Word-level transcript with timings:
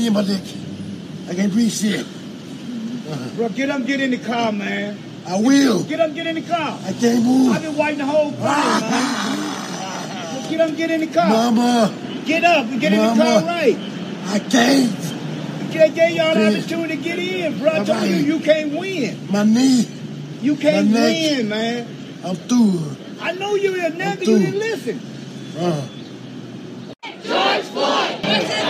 knee 0.00 0.06
in 0.06 0.12
my 0.12 0.22
dick. 0.22 0.42
I 1.28 1.34
can't 1.34 1.52
breathe 1.52 1.72
shit. 1.72 2.06
Bro, 3.36 3.50
get 3.50 3.70
up, 3.70 3.84
get 3.86 4.00
in 4.00 4.10
the 4.10 4.18
car, 4.18 4.52
man. 4.52 4.98
I 5.26 5.40
will. 5.40 5.84
Get 5.84 6.00
up, 6.00 6.14
get 6.14 6.26
in 6.26 6.36
the 6.36 6.42
car. 6.42 6.78
I 6.84 6.92
can't 6.92 7.24
move. 7.24 7.52
I've 7.54 7.62
been 7.62 7.76
waiting 7.76 7.98
the 7.98 8.06
whole 8.06 8.32
time, 8.32 8.80
man. 8.80 9.46
Get 10.50 10.60
up, 10.60 10.76
get 10.76 10.90
in 10.90 11.00
the 11.00 11.06
car. 11.06 11.28
Mama, 11.28 11.94
Get 12.26 12.42
up 12.42 12.66
and 12.66 12.80
get 12.80 12.92
in 12.92 12.98
the 12.98 13.22
car 13.24 13.42
right. 13.44 13.76
I 14.26 14.38
can't. 14.40 15.70
They 15.70 15.90
gave 15.90 16.16
y'all 16.16 16.34
the 16.34 16.58
opportunity 16.58 16.96
to 16.96 17.02
get 17.02 17.18
in, 17.20 17.58
bro. 17.60 17.70
I 17.70 17.84
told 17.84 18.02
you 18.02 18.16
you 18.16 18.40
can't 18.40 18.76
win. 18.76 19.28
My 19.30 19.44
knee. 19.44 19.88
You 20.42 20.56
can't 20.56 20.90
My 20.90 20.98
neck. 20.98 21.36
win, 21.38 21.48
man. 21.48 21.86
I'm 22.24 22.34
through. 22.34 22.96
I 23.20 23.30
know 23.32 23.54
you 23.54 23.74
a 23.76 23.90
nigga, 23.90 24.26
you 24.26 24.38
didn't 24.40 24.58
listen. 24.58 25.00
Uh. 25.56 25.86
George 27.22 27.64
Floyd! 27.66 28.69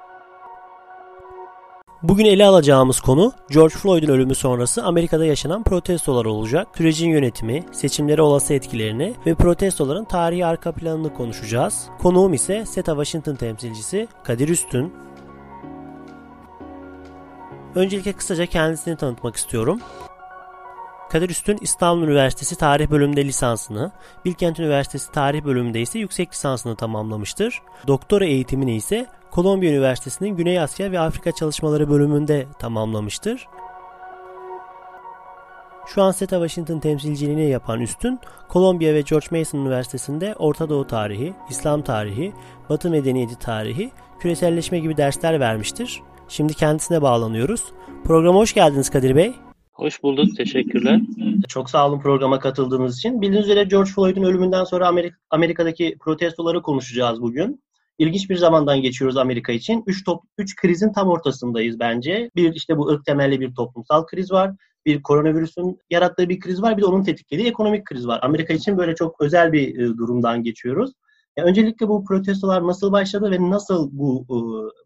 Bugün 2.03 2.25
ele 2.25 2.45
alacağımız 2.45 2.99
konu 2.99 3.33
George 3.49 3.75
Floyd'un 3.75 4.13
ölümü 4.13 4.35
sonrası 4.35 4.83
Amerika'da 4.83 5.25
yaşanan 5.25 5.63
protestolar 5.63 6.25
olacak. 6.25 6.67
Sürecin 6.77 7.09
yönetimi, 7.09 7.63
seçimlere 7.71 8.21
olası 8.21 8.53
etkilerini 8.53 9.13
ve 9.25 9.35
protestoların 9.35 10.05
tarihi 10.05 10.45
arka 10.45 10.71
planını 10.71 11.13
konuşacağız. 11.13 11.87
Konuğum 11.99 12.33
ise 12.33 12.65
SETA 12.65 12.91
Washington 12.91 13.35
temsilcisi 13.35 14.07
Kadir 14.23 14.49
Üstün. 14.49 14.93
Öncelikle 17.75 18.13
kısaca 18.13 18.45
kendisini 18.45 18.95
tanıtmak 18.95 19.35
istiyorum. 19.35 19.79
Kadir 21.11 21.29
Üstün 21.29 21.57
İstanbul 21.61 22.03
Üniversitesi 22.03 22.55
Tarih 22.55 22.89
Bölümünde 22.89 23.25
lisansını, 23.25 23.91
Bilkent 24.25 24.59
Üniversitesi 24.59 25.11
Tarih 25.11 25.43
Bölümünde 25.43 25.81
ise 25.81 25.99
yüksek 25.99 26.31
lisansını 26.31 26.75
tamamlamıştır. 26.75 27.61
Doktora 27.87 28.25
eğitimini 28.25 28.75
ise 28.75 29.05
Kolombiya 29.31 29.71
Üniversitesi'nin 29.71 30.29
Güney 30.29 30.59
Asya 30.59 30.91
ve 30.91 30.99
Afrika 30.99 31.31
Çalışmaları 31.31 31.89
bölümünde 31.89 32.47
tamamlamıştır. 32.59 33.47
Şu 35.87 36.01
an 36.01 36.11
SETA 36.11 36.35
Washington 36.35 36.79
temsilciliğini 36.79 37.49
yapan 37.49 37.81
Üstün, 37.81 38.19
Kolombiya 38.49 38.93
ve 38.93 39.01
George 39.01 39.27
Mason 39.31 39.59
Üniversitesi'nde 39.59 40.35
Orta 40.39 40.69
Doğu 40.69 40.87
tarihi, 40.87 41.33
İslam 41.49 41.81
tarihi, 41.81 42.33
Batı 42.69 42.89
medeniyeti 42.89 43.35
tarihi, 43.35 43.91
küreselleşme 44.19 44.79
gibi 44.79 44.97
dersler 44.97 45.39
vermiştir. 45.39 46.01
Şimdi 46.27 46.53
kendisine 46.53 47.01
bağlanıyoruz. 47.01 47.63
Programa 48.03 48.39
hoş 48.39 48.53
geldiniz 48.53 48.89
Kadir 48.89 49.15
Bey. 49.15 49.35
Hoş 49.81 50.03
bulduk, 50.03 50.37
teşekkürler. 50.37 50.99
Çok 51.47 51.69
sağ 51.69 51.87
olun 51.87 51.99
programa 51.99 52.39
katıldığınız 52.39 52.97
için. 52.97 53.21
Bildiğiniz 53.21 53.49
üzere 53.49 53.63
George 53.63 53.91
Floyd'un 53.91 54.23
ölümünden 54.23 54.63
sonra 54.63 54.87
Amerik- 54.87 55.13
Amerika'daki 55.29 55.97
protestoları 55.99 56.61
konuşacağız 56.61 57.21
bugün. 57.21 57.63
İlginç 57.97 58.29
bir 58.29 58.35
zamandan 58.35 58.81
geçiyoruz 58.81 59.17
Amerika 59.17 59.51
için. 59.51 59.83
Üç, 59.87 60.03
top, 60.03 60.23
üç 60.37 60.55
krizin 60.55 60.93
tam 60.93 61.07
ortasındayız 61.07 61.79
bence. 61.79 62.29
Bir 62.35 62.53
işte 62.53 62.77
bu 62.77 62.87
ırk 62.87 63.05
temelli 63.05 63.39
bir 63.39 63.55
toplumsal 63.55 64.05
kriz 64.05 64.31
var. 64.31 64.51
Bir 64.85 65.01
koronavirüsün 65.01 65.79
yarattığı 65.89 66.29
bir 66.29 66.39
kriz 66.39 66.61
var. 66.61 66.77
Bir 66.77 66.81
de 66.81 66.85
onun 66.85 67.03
tetiklediği 67.03 67.47
ekonomik 67.47 67.85
kriz 67.85 68.07
var. 68.07 68.19
Amerika 68.23 68.53
için 68.53 68.77
böyle 68.77 68.95
çok 68.95 69.21
özel 69.21 69.53
bir 69.53 69.79
e, 69.79 69.97
durumdan 69.97 70.43
geçiyoruz. 70.43 70.91
Ya 71.37 71.45
öncelikle 71.45 71.87
bu 71.87 72.05
protestolar 72.05 72.67
nasıl 72.67 72.91
başladı 72.91 73.31
ve 73.31 73.49
nasıl 73.49 73.89
bu 73.91 74.25
e, 74.29 74.35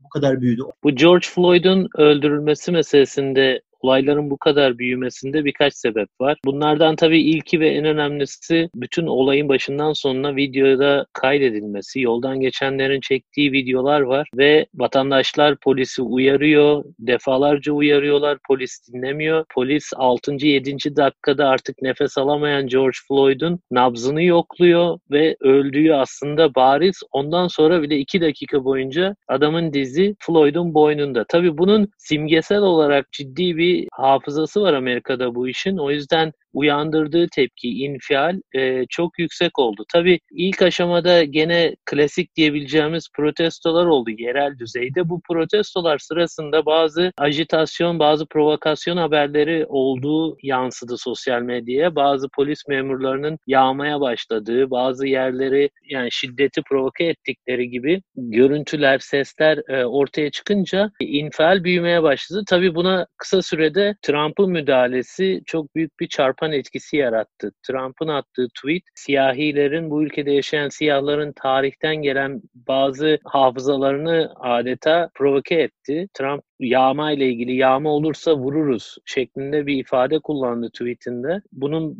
bu 0.04 0.10
kadar 0.10 0.42
büyüdü? 0.42 0.62
Bu 0.84 0.92
George 0.92 1.28
Floyd'un 1.28 1.88
öldürülmesi 1.98 2.72
meselesinde 2.72 3.62
olayların 3.86 4.30
bu 4.30 4.38
kadar 4.38 4.78
büyümesinde 4.78 5.46
birkaç 5.46 5.74
sebep 5.74 6.10
var. 6.22 6.38
Bunlardan 6.46 6.96
tabii 6.96 7.22
ilki 7.22 7.60
ve 7.60 7.70
en 7.70 7.86
önemlisi 7.86 8.70
bütün 8.76 9.08
olayın 9.08 9.50
başından 9.50 9.94
sonuna 9.94 10.36
videoda 10.36 11.06
kaydedilmesi. 11.14 12.02
Yoldan 12.02 12.40
geçenlerin 12.40 13.02
çektiği 13.02 13.52
videolar 13.52 14.02
var 14.02 14.28
ve 14.38 14.66
vatandaşlar 14.76 15.56
polisi 15.64 16.02
uyarıyor, 16.02 16.84
defalarca 17.00 17.74
uyarıyorlar, 17.74 18.38
polis 18.48 18.80
dinlemiyor. 18.94 19.46
Polis 19.54 19.92
6. 19.96 20.34
7. 20.46 20.96
dakikada 20.96 21.48
artık 21.48 21.82
nefes 21.82 22.18
alamayan 22.18 22.68
George 22.68 22.98
Floyd'un 23.08 23.60
nabzını 23.72 24.24
yokluyor 24.24 25.00
ve 25.12 25.36
öldüğü 25.40 25.94
aslında 25.94 26.56
bariz. 26.56 27.00
Ondan 27.12 27.48
sonra 27.48 27.82
bile 27.82 27.98
2 27.98 28.22
dakika 28.22 28.64
boyunca 28.64 29.16
adamın 29.28 29.74
dizi 29.74 30.16
Floyd'un 30.20 30.74
boynunda. 30.74 31.26
Tabii 31.30 31.58
bunun 31.58 31.88
simgesel 31.98 32.62
olarak 32.62 33.12
ciddi 33.12 33.58
bir 33.58 33.75
hafızası 33.92 34.62
var 34.62 34.74
Amerika'da 34.74 35.36
bu 35.36 35.48
işin. 35.48 35.78
O 35.78 35.92
yüzden 35.92 36.34
uyandırdığı 36.56 37.28
tepki, 37.36 37.70
infial 37.70 38.40
e, 38.56 38.86
çok 38.90 39.20
yüksek 39.20 39.60
oldu. 39.60 39.86
Tabii 39.94 40.20
ilk 40.32 40.62
aşamada 40.62 41.24
gene 41.24 41.76
klasik 41.86 42.36
diyebileceğimiz 42.36 43.10
protestolar 43.16 43.86
oldu 43.86 44.10
yerel 44.18 44.60
düzeyde. 44.60 45.10
Bu 45.10 45.22
protestolar 45.28 45.98
sırasında 45.98 46.66
bazı 46.66 47.12
ajitasyon, 47.18 48.00
bazı 48.00 48.26
provokasyon 48.26 48.98
haberleri 48.98 49.66
olduğu 49.68 50.38
yansıdı 50.44 50.98
sosyal 50.98 51.42
medyaya. 51.42 51.96
Bazı 51.96 52.28
polis 52.36 52.68
memurlarının 52.68 53.38
yağmaya 53.48 54.02
başladığı, 54.02 54.72
bazı 54.72 55.08
yerleri 55.08 55.70
yani 55.90 56.12
şiddeti 56.12 56.62
provoke 56.62 57.04
ettikleri 57.04 57.70
gibi 57.70 58.02
görüntüler, 58.16 59.00
sesler 59.00 59.60
e, 59.70 59.86
ortaya 59.86 60.32
çıkınca 60.32 60.92
infial 61.00 61.64
büyümeye 61.64 62.04
başladı. 62.04 62.44
Tabii 62.48 62.76
buna 62.76 63.08
kısa 63.18 63.42
sürede 63.42 63.96
Trump'ın 64.02 64.52
müdahalesi 64.52 65.42
çok 65.46 65.76
büyük 65.76 66.00
bir 66.00 66.08
çarpan 66.08 66.45
etkisi 66.52 66.98
yarattı. 66.98 67.52
Trump'ın 67.68 68.08
attığı 68.08 68.48
tweet 68.48 68.84
siyahilerin 68.96 69.90
bu 69.90 70.04
ülkede 70.04 70.32
yaşayan 70.32 70.70
siyahların 70.70 71.34
tarihten 71.36 71.96
gelen 71.96 72.42
bazı 72.54 73.20
hafızalarını 73.24 74.34
adeta 74.40 75.10
provoke 75.14 75.56
etti. 75.56 76.08
Trump 76.14 76.44
yağma 76.60 77.12
ile 77.12 77.30
ilgili 77.30 77.56
yağma 77.56 77.90
olursa 77.90 78.36
vururuz 78.36 78.98
şeklinde 79.06 79.68
bir 79.68 79.78
ifade 79.78 80.20
kullandı 80.20 80.70
tweetinde. 80.70 81.42
Bunun 81.52 81.98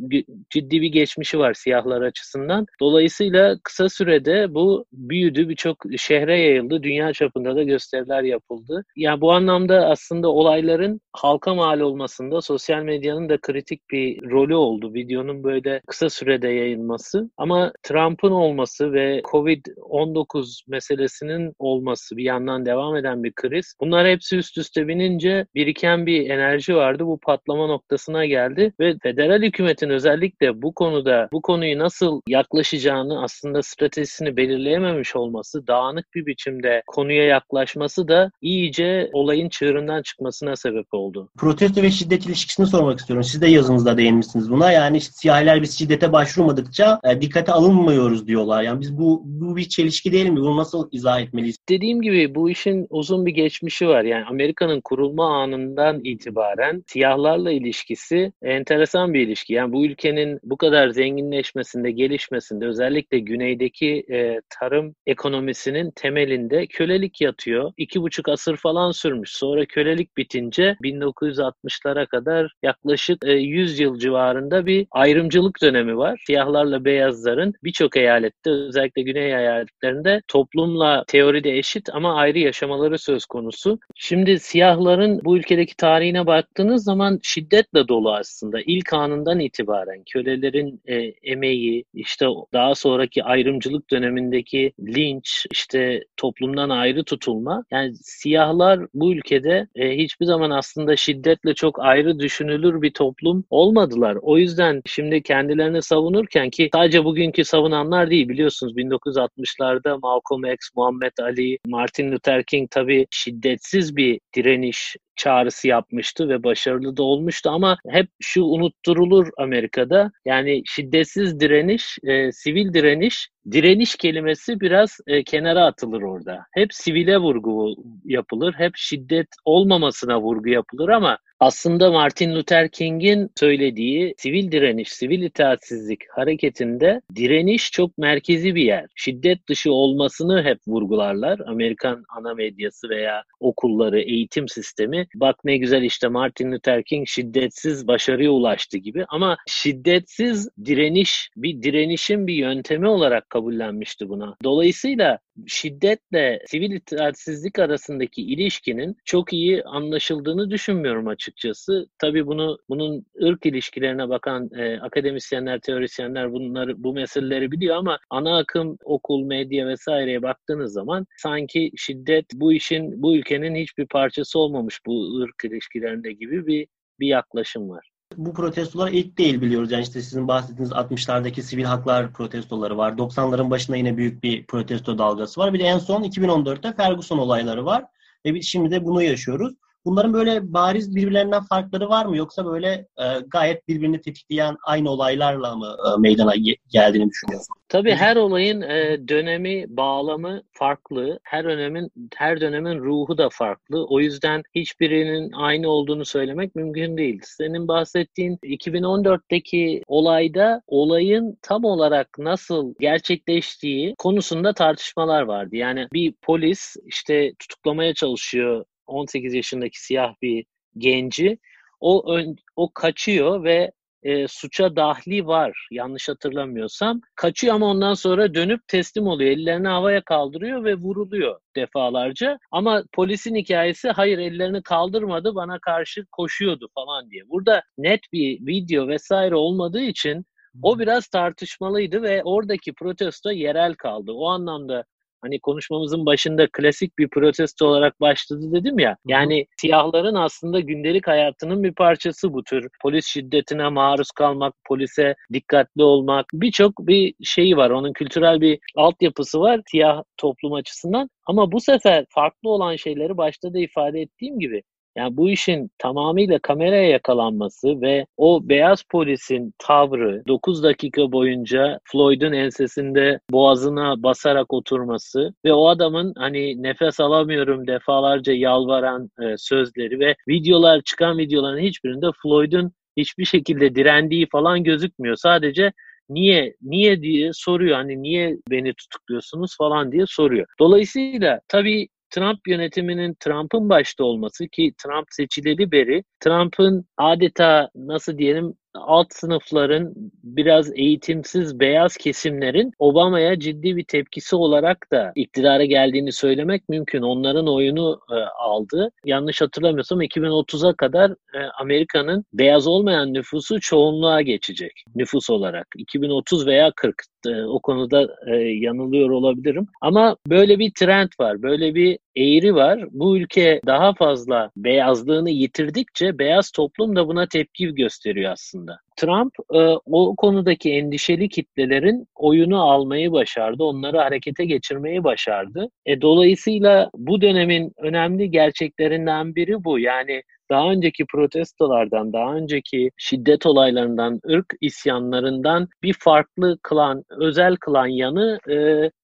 ciddi 0.50 0.82
bir 0.82 0.88
geçmişi 0.88 1.38
var 1.38 1.54
siyahlar 1.54 2.02
açısından. 2.02 2.66
Dolayısıyla 2.80 3.58
kısa 3.64 3.88
sürede 3.88 4.54
bu 4.54 4.84
büyüdü, 4.92 5.48
birçok 5.48 5.76
şehre 5.96 6.40
yayıldı, 6.40 6.82
dünya 6.82 7.12
çapında 7.12 7.56
da 7.56 7.62
gösteriler 7.62 8.22
yapıldı. 8.22 8.84
Yani 8.96 9.20
bu 9.20 9.32
anlamda 9.32 9.86
aslında 9.86 10.28
olayların 10.28 11.00
halka 11.12 11.54
mal 11.54 11.80
olmasında 11.80 12.40
sosyal 12.40 12.82
medyanın 12.82 13.28
da 13.28 13.38
kritik 13.38 13.90
bir 13.90 14.30
rolü 14.30 14.54
oldu. 14.54 14.94
Videonun 14.94 15.44
böyle 15.44 15.80
kısa 15.86 16.10
sürede 16.10 16.48
yayılması. 16.48 17.30
Ama 17.36 17.72
Trump'ın 17.82 18.30
olması 18.30 18.92
ve 18.92 19.20
Covid-19 19.20 20.62
meselesinin 20.68 21.52
olması 21.58 22.16
bir 22.16 22.24
yandan 22.24 22.66
devam 22.66 22.96
eden 22.96 23.24
bir 23.24 23.32
kriz. 23.32 23.74
Bunlar 23.80 24.06
hepsi 24.06 24.36
üst 24.46 24.58
üste 24.58 24.88
binince 24.88 25.46
biriken 25.54 26.06
bir 26.06 26.30
enerji 26.30 26.74
vardı. 26.74 27.06
Bu 27.06 27.18
patlama 27.18 27.66
noktasına 27.66 28.26
geldi 28.26 28.72
ve 28.80 28.96
federal 29.02 29.42
hükümetin 29.42 29.90
özellikle 29.90 30.62
bu 30.62 30.74
konuda 30.74 31.28
bu 31.32 31.42
konuyu 31.42 31.78
nasıl 31.78 32.20
yaklaşacağını 32.28 33.22
aslında 33.22 33.62
stratejisini 33.62 34.36
belirleyememiş 34.36 35.16
olması, 35.16 35.66
dağınık 35.66 36.14
bir 36.14 36.26
biçimde 36.26 36.82
konuya 36.86 37.24
yaklaşması 37.24 38.08
da 38.08 38.30
iyice 38.40 39.10
olayın 39.12 39.48
çığırından 39.48 40.02
çıkmasına 40.02 40.56
sebep 40.56 40.86
oldu. 40.94 41.28
Protesto 41.38 41.82
ve 41.82 41.90
şiddet 41.90 42.26
ilişkisini 42.26 42.66
sormak 42.66 42.98
istiyorum. 42.98 43.24
Siz 43.24 43.42
de 43.42 43.46
yazınızda 43.46 43.98
değinmişsiniz 43.98 44.50
buna. 44.50 44.72
Yani 44.72 44.96
işte 44.96 45.12
siyahiler 45.12 45.62
biz 45.62 45.78
şiddete 45.78 46.12
başvurmadıkça 46.12 47.00
e, 47.04 47.20
dikkate 47.20 47.52
alınmıyoruz 47.52 48.26
diyorlar. 48.26 48.62
Yani 48.62 48.80
biz 48.80 48.98
bu 48.98 49.22
bu 49.24 49.56
bir 49.56 49.68
çelişki 49.68 50.12
değil 50.12 50.30
mi? 50.30 50.36
Bunu 50.36 50.56
nasıl 50.56 50.88
izah 50.92 51.20
etmeliyiz? 51.20 51.56
Dediğim 51.68 52.02
gibi 52.02 52.34
bu 52.34 52.50
işin 52.50 52.86
uzun 52.90 53.26
bir 53.26 53.32
geçmişi 53.32 53.88
var. 53.88 54.04
Yani 54.04 54.24
Amerika'nın 54.36 54.80
kurulma 54.80 55.42
anından 55.42 56.00
itibaren 56.04 56.84
siyahlarla 56.86 57.50
ilişkisi 57.50 58.32
enteresan 58.42 59.14
bir 59.14 59.20
ilişki. 59.20 59.54
Yani 59.54 59.72
bu 59.72 59.86
ülkenin 59.86 60.40
bu 60.42 60.56
kadar 60.56 60.88
zenginleşmesinde, 60.88 61.90
gelişmesinde 61.90 62.66
özellikle 62.66 63.18
güneydeki 63.18 64.04
e, 64.10 64.40
tarım 64.60 64.94
ekonomisinin 65.06 65.90
temelinde 65.90 66.66
kölelik 66.66 67.20
yatıyor. 67.20 67.72
İki 67.76 68.02
buçuk 68.02 68.28
asır 68.28 68.56
falan 68.56 68.90
sürmüş. 68.90 69.30
Sonra 69.32 69.66
kölelik 69.66 70.16
bitince 70.16 70.76
1960'lara 70.82 72.06
kadar 72.06 72.52
yaklaşık 72.62 73.24
e, 73.24 73.32
100 73.32 73.80
yıl 73.80 73.98
civarında 73.98 74.66
bir 74.66 74.86
ayrımcılık 74.90 75.62
dönemi 75.62 75.96
var. 75.96 76.22
Siyahlarla 76.26 76.84
beyazların 76.84 77.54
birçok 77.64 77.96
eyalette 77.96 78.50
özellikle 78.50 79.02
güney 79.02 79.26
eyaletlerinde 79.26 80.22
toplumla 80.28 81.04
teoride 81.08 81.58
eşit 81.58 81.88
ama 81.92 82.14
ayrı 82.14 82.38
yaşamaları 82.38 82.98
söz 82.98 83.26
konusu. 83.26 83.78
Şimdi 83.94 84.25
siyahların 84.38 85.20
bu 85.24 85.36
ülkedeki 85.36 85.76
tarihine 85.76 86.26
baktığınız 86.26 86.84
zaman 86.84 87.20
şiddetle 87.22 87.88
dolu 87.88 88.12
aslında. 88.12 88.60
İlk 88.66 88.92
anından 88.92 89.40
itibaren 89.40 90.02
kölelerin 90.12 90.82
e, 90.86 90.96
emeği, 91.22 91.84
işte 91.94 92.26
daha 92.52 92.74
sonraki 92.74 93.24
ayrımcılık 93.24 93.90
dönemindeki 93.90 94.72
linç, 94.80 95.46
işte 95.52 96.04
toplumdan 96.16 96.70
ayrı 96.70 97.04
tutulma. 97.04 97.64
Yani 97.70 97.94
siyahlar 97.94 98.80
bu 98.94 99.12
ülkede 99.12 99.68
e, 99.74 99.96
hiçbir 99.96 100.26
zaman 100.26 100.50
aslında 100.50 100.96
şiddetle 100.96 101.54
çok 101.54 101.80
ayrı 101.80 102.18
düşünülür 102.18 102.82
bir 102.82 102.90
toplum 102.90 103.44
olmadılar. 103.50 104.18
O 104.22 104.38
yüzden 104.38 104.82
şimdi 104.86 105.22
kendilerini 105.22 105.82
savunurken 105.82 106.50
ki 106.50 106.68
sadece 106.74 107.04
bugünkü 107.04 107.44
savunanlar 107.44 108.10
değil 108.10 108.28
biliyorsunuz 108.28 108.76
1960'larda 108.76 109.98
Malcolm 110.02 110.44
X, 110.44 110.58
Muhammed 110.76 111.18
Ali, 111.22 111.58
Martin 111.66 112.12
Luther 112.12 112.44
King 112.44 112.70
tabii 112.70 113.06
şiddetsiz 113.10 113.96
bir 113.96 114.15
direniş 114.36 114.96
çağrısı 115.16 115.68
yapmıştı 115.68 116.28
ve 116.28 116.42
başarılı 116.42 116.96
da 116.96 117.02
olmuştu 117.02 117.50
ama 117.50 117.78
hep 117.88 118.08
şu 118.20 118.42
unutturulur 118.42 119.28
Amerika'da 119.38 120.10
yani 120.24 120.62
şiddetsiz 120.66 121.40
direniş, 121.40 121.98
e, 122.04 122.32
sivil 122.32 122.74
direniş, 122.74 123.28
direniş 123.52 123.96
kelimesi 123.96 124.60
biraz 124.60 124.98
e, 125.06 125.24
kenara 125.24 125.64
atılır 125.64 126.02
orada. 126.02 126.46
Hep 126.52 126.74
sivile 126.74 127.18
vurgu 127.18 127.74
yapılır, 128.04 128.54
hep 128.54 128.72
şiddet 128.76 129.28
olmamasına 129.44 130.20
vurgu 130.20 130.48
yapılır 130.48 130.88
ama 130.88 131.18
aslında 131.40 131.92
Martin 131.92 132.34
Luther 132.34 132.68
King'in 132.68 133.30
söylediği 133.38 134.14
sivil 134.18 134.52
direniş, 134.52 134.92
sivil 134.92 135.22
itaatsizlik 135.22 136.00
hareketinde 136.10 137.00
direniş 137.16 137.72
çok 137.72 137.98
merkezi 137.98 138.54
bir 138.54 138.62
yer. 138.62 138.86
Şiddet 138.94 139.48
dışı 139.48 139.72
olmasını 139.72 140.42
hep 140.42 140.58
vurgularlar. 140.66 141.40
Amerikan 141.46 142.04
ana 142.16 142.34
medyası 142.34 142.88
veya 142.88 143.22
okulları, 143.40 144.00
eğitim 144.00 144.48
sistemi. 144.48 145.05
Bak 145.14 145.36
ne 145.44 145.56
güzel 145.56 145.82
işte 145.82 146.08
Martin 146.08 146.52
Luther 146.52 146.84
King 146.84 147.08
şiddetsiz 147.08 147.86
başarıya 147.86 148.30
ulaştı 148.30 148.78
gibi. 148.78 149.04
Ama 149.08 149.36
şiddetsiz 149.46 150.48
direniş 150.64 151.30
bir 151.36 151.62
direnişin 151.62 152.26
bir 152.26 152.34
yöntemi 152.34 152.88
olarak 152.88 153.30
kabullenmişti 153.30 154.08
buna. 154.08 154.36
Dolayısıyla 154.44 155.18
şiddetle 155.46 156.42
sivil 156.46 156.70
itaatsizlik 156.70 157.58
arasındaki 157.58 158.22
ilişkinin 158.22 158.96
çok 159.04 159.32
iyi 159.32 159.64
anlaşıldığını 159.64 160.50
düşünmüyorum 160.50 161.08
açıkçası. 161.08 161.86
Tabii 161.98 162.26
bunu 162.26 162.58
bunun 162.68 163.06
ırk 163.22 163.46
ilişkilerine 163.46 164.08
bakan 164.08 164.50
e, 164.56 164.80
akademisyenler, 164.80 165.60
teorisyenler 165.60 166.32
bunları 166.32 166.84
bu 166.84 166.92
meseleleri 166.92 167.52
biliyor 167.52 167.76
ama 167.76 167.98
ana 168.10 168.38
akım 168.38 168.78
okul, 168.84 169.24
medya 169.24 169.66
vesaireye 169.66 170.22
baktığınız 170.22 170.72
zaman 170.72 171.06
sanki 171.16 171.70
şiddet 171.76 172.26
bu 172.34 172.52
işin 172.52 173.02
bu 173.02 173.16
ülkenin 173.16 173.54
hiçbir 173.54 173.86
parçası 173.86 174.38
olmamış 174.38 174.80
bu 174.86 175.20
ırk 175.20 175.44
ilişkilerinde 175.44 176.12
gibi 176.12 176.46
bir 176.46 176.66
bir 177.00 177.06
yaklaşım 177.06 177.68
var. 177.68 177.95
Bu 178.16 178.34
protestolar 178.34 178.92
ilk 178.92 179.18
değil 179.18 179.40
biliyoruz. 179.40 179.72
Yani 179.72 179.82
işte 179.82 180.02
sizin 180.02 180.28
bahsettiğiniz 180.28 180.72
60'lardaki 180.72 181.42
sivil 181.42 181.64
haklar 181.64 182.12
protestoları 182.12 182.78
var. 182.78 182.92
90'ların 182.92 183.50
başında 183.50 183.76
yine 183.76 183.96
büyük 183.96 184.22
bir 184.22 184.46
protesto 184.46 184.98
dalgası 184.98 185.40
var. 185.40 185.54
Bir 185.54 185.58
de 185.58 185.64
en 185.64 185.78
son 185.78 186.02
2014'te 186.02 186.72
Ferguson 186.72 187.18
olayları 187.18 187.64
var. 187.64 187.84
Ve 188.24 188.34
biz 188.34 188.46
şimdi 188.46 188.70
de 188.70 188.84
bunu 188.84 189.02
yaşıyoruz. 189.02 189.54
Bunların 189.86 190.12
böyle 190.12 190.52
bariz 190.52 190.96
birbirlerinden 190.96 191.42
farkları 191.42 191.88
var 191.88 192.06
mı? 192.06 192.16
Yoksa 192.16 192.46
böyle 192.46 192.68
e, 192.98 193.04
gayet 193.26 193.68
birbirini 193.68 194.00
tetikleyen 194.00 194.56
aynı 194.64 194.90
olaylarla 194.90 195.56
mı 195.56 195.76
e, 195.86 196.00
meydana 196.00 196.34
geldiğini 196.68 197.10
düşünüyorsun? 197.10 197.56
Tabii 197.68 197.92
her 197.92 198.16
olayın 198.16 198.60
e, 198.60 199.08
dönemi, 199.08 199.64
bağlamı 199.68 200.42
farklı. 200.52 201.18
Her 201.22 201.44
dönemin 201.44 201.90
her 202.16 202.40
dönemin 202.40 202.78
ruhu 202.78 203.18
da 203.18 203.28
farklı. 203.32 203.86
O 203.86 204.00
yüzden 204.00 204.42
hiçbirinin 204.54 205.32
aynı 205.32 205.68
olduğunu 205.68 206.04
söylemek 206.04 206.54
mümkün 206.54 206.96
değil. 206.96 207.20
Senin 207.24 207.68
bahsettiğin 207.68 208.36
2014'teki 208.36 209.82
olayda 209.86 210.62
olayın 210.66 211.38
tam 211.42 211.64
olarak 211.64 212.18
nasıl 212.18 212.74
gerçekleştiği 212.80 213.94
konusunda 213.98 214.52
tartışmalar 214.52 215.22
vardı. 215.22 215.56
Yani 215.56 215.86
bir 215.92 216.14
polis 216.22 216.76
işte 216.86 217.32
tutuklamaya 217.38 217.94
çalışıyor 217.94 218.64
18 218.86 219.34
yaşındaki 219.34 219.84
siyah 219.84 220.14
bir 220.22 220.44
genci. 220.78 221.38
O 221.80 222.12
ön, 222.14 222.36
o 222.56 222.72
kaçıyor 222.72 223.44
ve 223.44 223.72
e, 224.02 224.28
suça 224.28 224.76
dahli 224.76 225.26
var 225.26 225.68
yanlış 225.70 226.08
hatırlamıyorsam. 226.08 227.00
Kaçıyor 227.14 227.54
ama 227.54 227.66
ondan 227.66 227.94
sonra 227.94 228.34
dönüp 228.34 228.68
teslim 228.68 229.06
oluyor. 229.06 229.30
Ellerini 229.30 229.68
havaya 229.68 230.00
kaldırıyor 230.04 230.64
ve 230.64 230.74
vuruluyor 230.74 231.40
defalarca. 231.56 232.38
Ama 232.50 232.84
polisin 232.92 233.34
hikayesi 233.34 233.90
hayır 233.90 234.18
ellerini 234.18 234.62
kaldırmadı 234.62 235.34
bana 235.34 235.58
karşı 235.58 236.06
koşuyordu 236.12 236.68
falan 236.74 237.10
diye. 237.10 237.28
Burada 237.28 237.62
net 237.78 238.00
bir 238.12 238.46
video 238.46 238.88
vesaire 238.88 239.34
olmadığı 239.34 239.82
için 239.82 240.24
o 240.62 240.78
biraz 240.78 241.08
tartışmalıydı 241.08 242.02
ve 242.02 242.22
oradaki 242.24 242.72
protesto 242.72 243.30
yerel 243.30 243.74
kaldı. 243.74 244.12
O 244.12 244.26
anlamda 244.28 244.84
hani 245.26 245.40
konuşmamızın 245.40 246.06
başında 246.06 246.46
klasik 246.52 246.98
bir 246.98 247.08
protesto 247.08 247.66
olarak 247.66 248.00
başladı 248.00 248.52
dedim 248.52 248.78
ya. 248.78 248.96
Yani 249.06 249.46
siyahların 249.56 250.14
aslında 250.14 250.60
gündelik 250.60 251.06
hayatının 251.06 251.62
bir 251.62 251.74
parçası 251.74 252.32
bu 252.32 252.44
tür. 252.44 252.68
Polis 252.82 253.06
şiddetine 253.06 253.68
maruz 253.68 254.10
kalmak, 254.10 254.54
polise 254.68 255.14
dikkatli 255.32 255.82
olmak 255.82 256.26
birçok 256.32 256.72
bir 256.78 257.14
şeyi 257.24 257.56
var. 257.56 257.70
Onun 257.70 257.92
kültürel 257.92 258.40
bir 258.40 258.58
altyapısı 258.76 259.40
var 259.40 259.60
siyah 259.70 260.02
toplum 260.16 260.52
açısından. 260.52 261.08
Ama 261.26 261.52
bu 261.52 261.60
sefer 261.60 262.04
farklı 262.08 262.50
olan 262.50 262.76
şeyleri 262.76 263.16
başta 263.16 263.54
da 263.54 263.58
ifade 263.58 264.00
ettiğim 264.00 264.38
gibi 264.38 264.62
yani 264.96 265.16
bu 265.16 265.30
işin 265.30 265.70
tamamıyla 265.78 266.38
kameraya 266.38 266.88
yakalanması 266.88 267.80
ve 267.80 268.06
o 268.16 268.48
beyaz 268.48 268.82
polisin 268.82 269.54
tavrı 269.58 270.22
9 270.28 270.62
dakika 270.62 271.12
boyunca 271.12 271.80
Floyd'un 271.84 272.32
ensesinde 272.32 273.20
boğazına 273.30 274.02
basarak 274.02 274.52
oturması 274.52 275.34
ve 275.44 275.52
o 275.52 275.68
adamın 275.68 276.12
hani 276.16 276.62
nefes 276.62 277.00
alamıyorum 277.00 277.66
defalarca 277.66 278.32
yalvaran 278.32 279.10
e, 279.22 279.34
sözleri 279.38 280.00
ve 280.00 280.14
videolar 280.28 280.80
çıkan 280.80 281.18
videoların 281.18 281.58
hiçbirinde 281.58 282.06
Floyd'un 282.22 282.72
hiçbir 282.96 283.24
şekilde 283.24 283.74
direndiği 283.74 284.26
falan 284.32 284.64
gözükmüyor. 284.64 285.16
Sadece 285.16 285.72
niye 286.08 286.54
niye 286.62 287.02
diye 287.02 287.30
soruyor. 287.32 287.76
Hani 287.76 288.02
niye 288.02 288.36
beni 288.50 288.74
tutukluyorsunuz 288.74 289.56
falan 289.56 289.92
diye 289.92 290.04
soruyor. 290.06 290.46
Dolayısıyla 290.58 291.40
tabii 291.48 291.88
Trump 292.10 292.48
yönetiminin 292.48 293.16
Trump'ın 293.20 293.68
başta 293.68 294.04
olması 294.04 294.48
ki 294.48 294.72
Trump 294.84 295.06
seçileli 295.10 295.72
beri 295.72 296.04
Trump'ın 296.20 296.84
adeta 296.96 297.70
nasıl 297.74 298.18
diyelim 298.18 298.54
alt 298.76 299.06
sınıfların 299.10 299.94
biraz 300.24 300.72
eğitimsiz 300.78 301.60
beyaz 301.60 301.96
kesimlerin 301.96 302.72
Obama'ya 302.78 303.38
ciddi 303.38 303.76
bir 303.76 303.84
tepkisi 303.84 304.36
olarak 304.36 304.86
da 304.92 305.12
iktidara 305.14 305.64
geldiğini 305.64 306.12
söylemek 306.12 306.68
mümkün. 306.68 307.02
Onların 307.02 307.48
oyunu 307.48 308.00
e, 308.10 308.14
aldı. 308.14 308.90
Yanlış 309.04 309.40
hatırlamıyorsam 309.40 310.02
2030'a 310.02 310.74
kadar 310.74 311.10
e, 311.10 311.38
Amerika'nın 311.60 312.24
beyaz 312.32 312.66
olmayan 312.66 313.14
nüfusu 313.14 313.60
çoğunluğa 313.60 314.22
geçecek 314.22 314.84
nüfus 314.94 315.30
olarak. 315.30 315.66
2030 315.76 316.46
veya 316.46 316.72
40 316.76 316.94
e, 317.26 317.44
o 317.46 317.60
konuda 317.60 318.16
e, 318.26 318.36
yanılıyor 318.36 319.10
olabilirim. 319.10 319.66
Ama 319.80 320.16
böyle 320.28 320.58
bir 320.58 320.72
trend 320.78 321.08
var, 321.20 321.42
böyle 321.42 321.74
bir 321.74 321.98
eğri 322.16 322.54
var. 322.54 322.84
Bu 322.90 323.18
ülke 323.18 323.60
daha 323.66 323.94
fazla 323.94 324.50
beyazlığını 324.56 325.30
yitirdikçe 325.30 326.18
beyaz 326.18 326.50
toplum 326.50 326.96
da 326.96 327.08
buna 327.08 327.26
tepki 327.26 327.74
gösteriyor 327.74 328.32
aslında. 328.32 328.78
Trump 328.96 329.32
e, 329.54 329.58
o 329.86 330.16
konudaki 330.16 330.72
endişeli 330.72 331.28
kitlelerin 331.28 332.06
oyunu 332.14 332.62
almayı 332.62 333.12
başardı. 333.12 333.64
Onları 333.64 333.98
harekete 333.98 334.44
geçirmeyi 334.44 335.04
başardı. 335.04 335.68
E, 335.86 336.00
dolayısıyla 336.00 336.90
bu 336.94 337.20
dönemin 337.20 337.72
önemli 337.78 338.30
gerçeklerinden 338.30 339.34
biri 339.34 339.64
bu. 339.64 339.78
Yani 339.78 340.22
daha 340.50 340.70
önceki 340.70 341.04
protestolardan, 341.12 342.12
daha 342.12 342.34
önceki 342.34 342.90
şiddet 342.96 343.46
olaylarından, 343.46 344.20
ırk 344.30 344.54
isyanlarından 344.60 345.68
bir 345.82 345.92
farklı 345.92 346.58
kılan, 346.62 347.04
özel 347.10 347.56
kılan 347.56 347.86
yanı 347.86 348.38
e, 348.50 348.56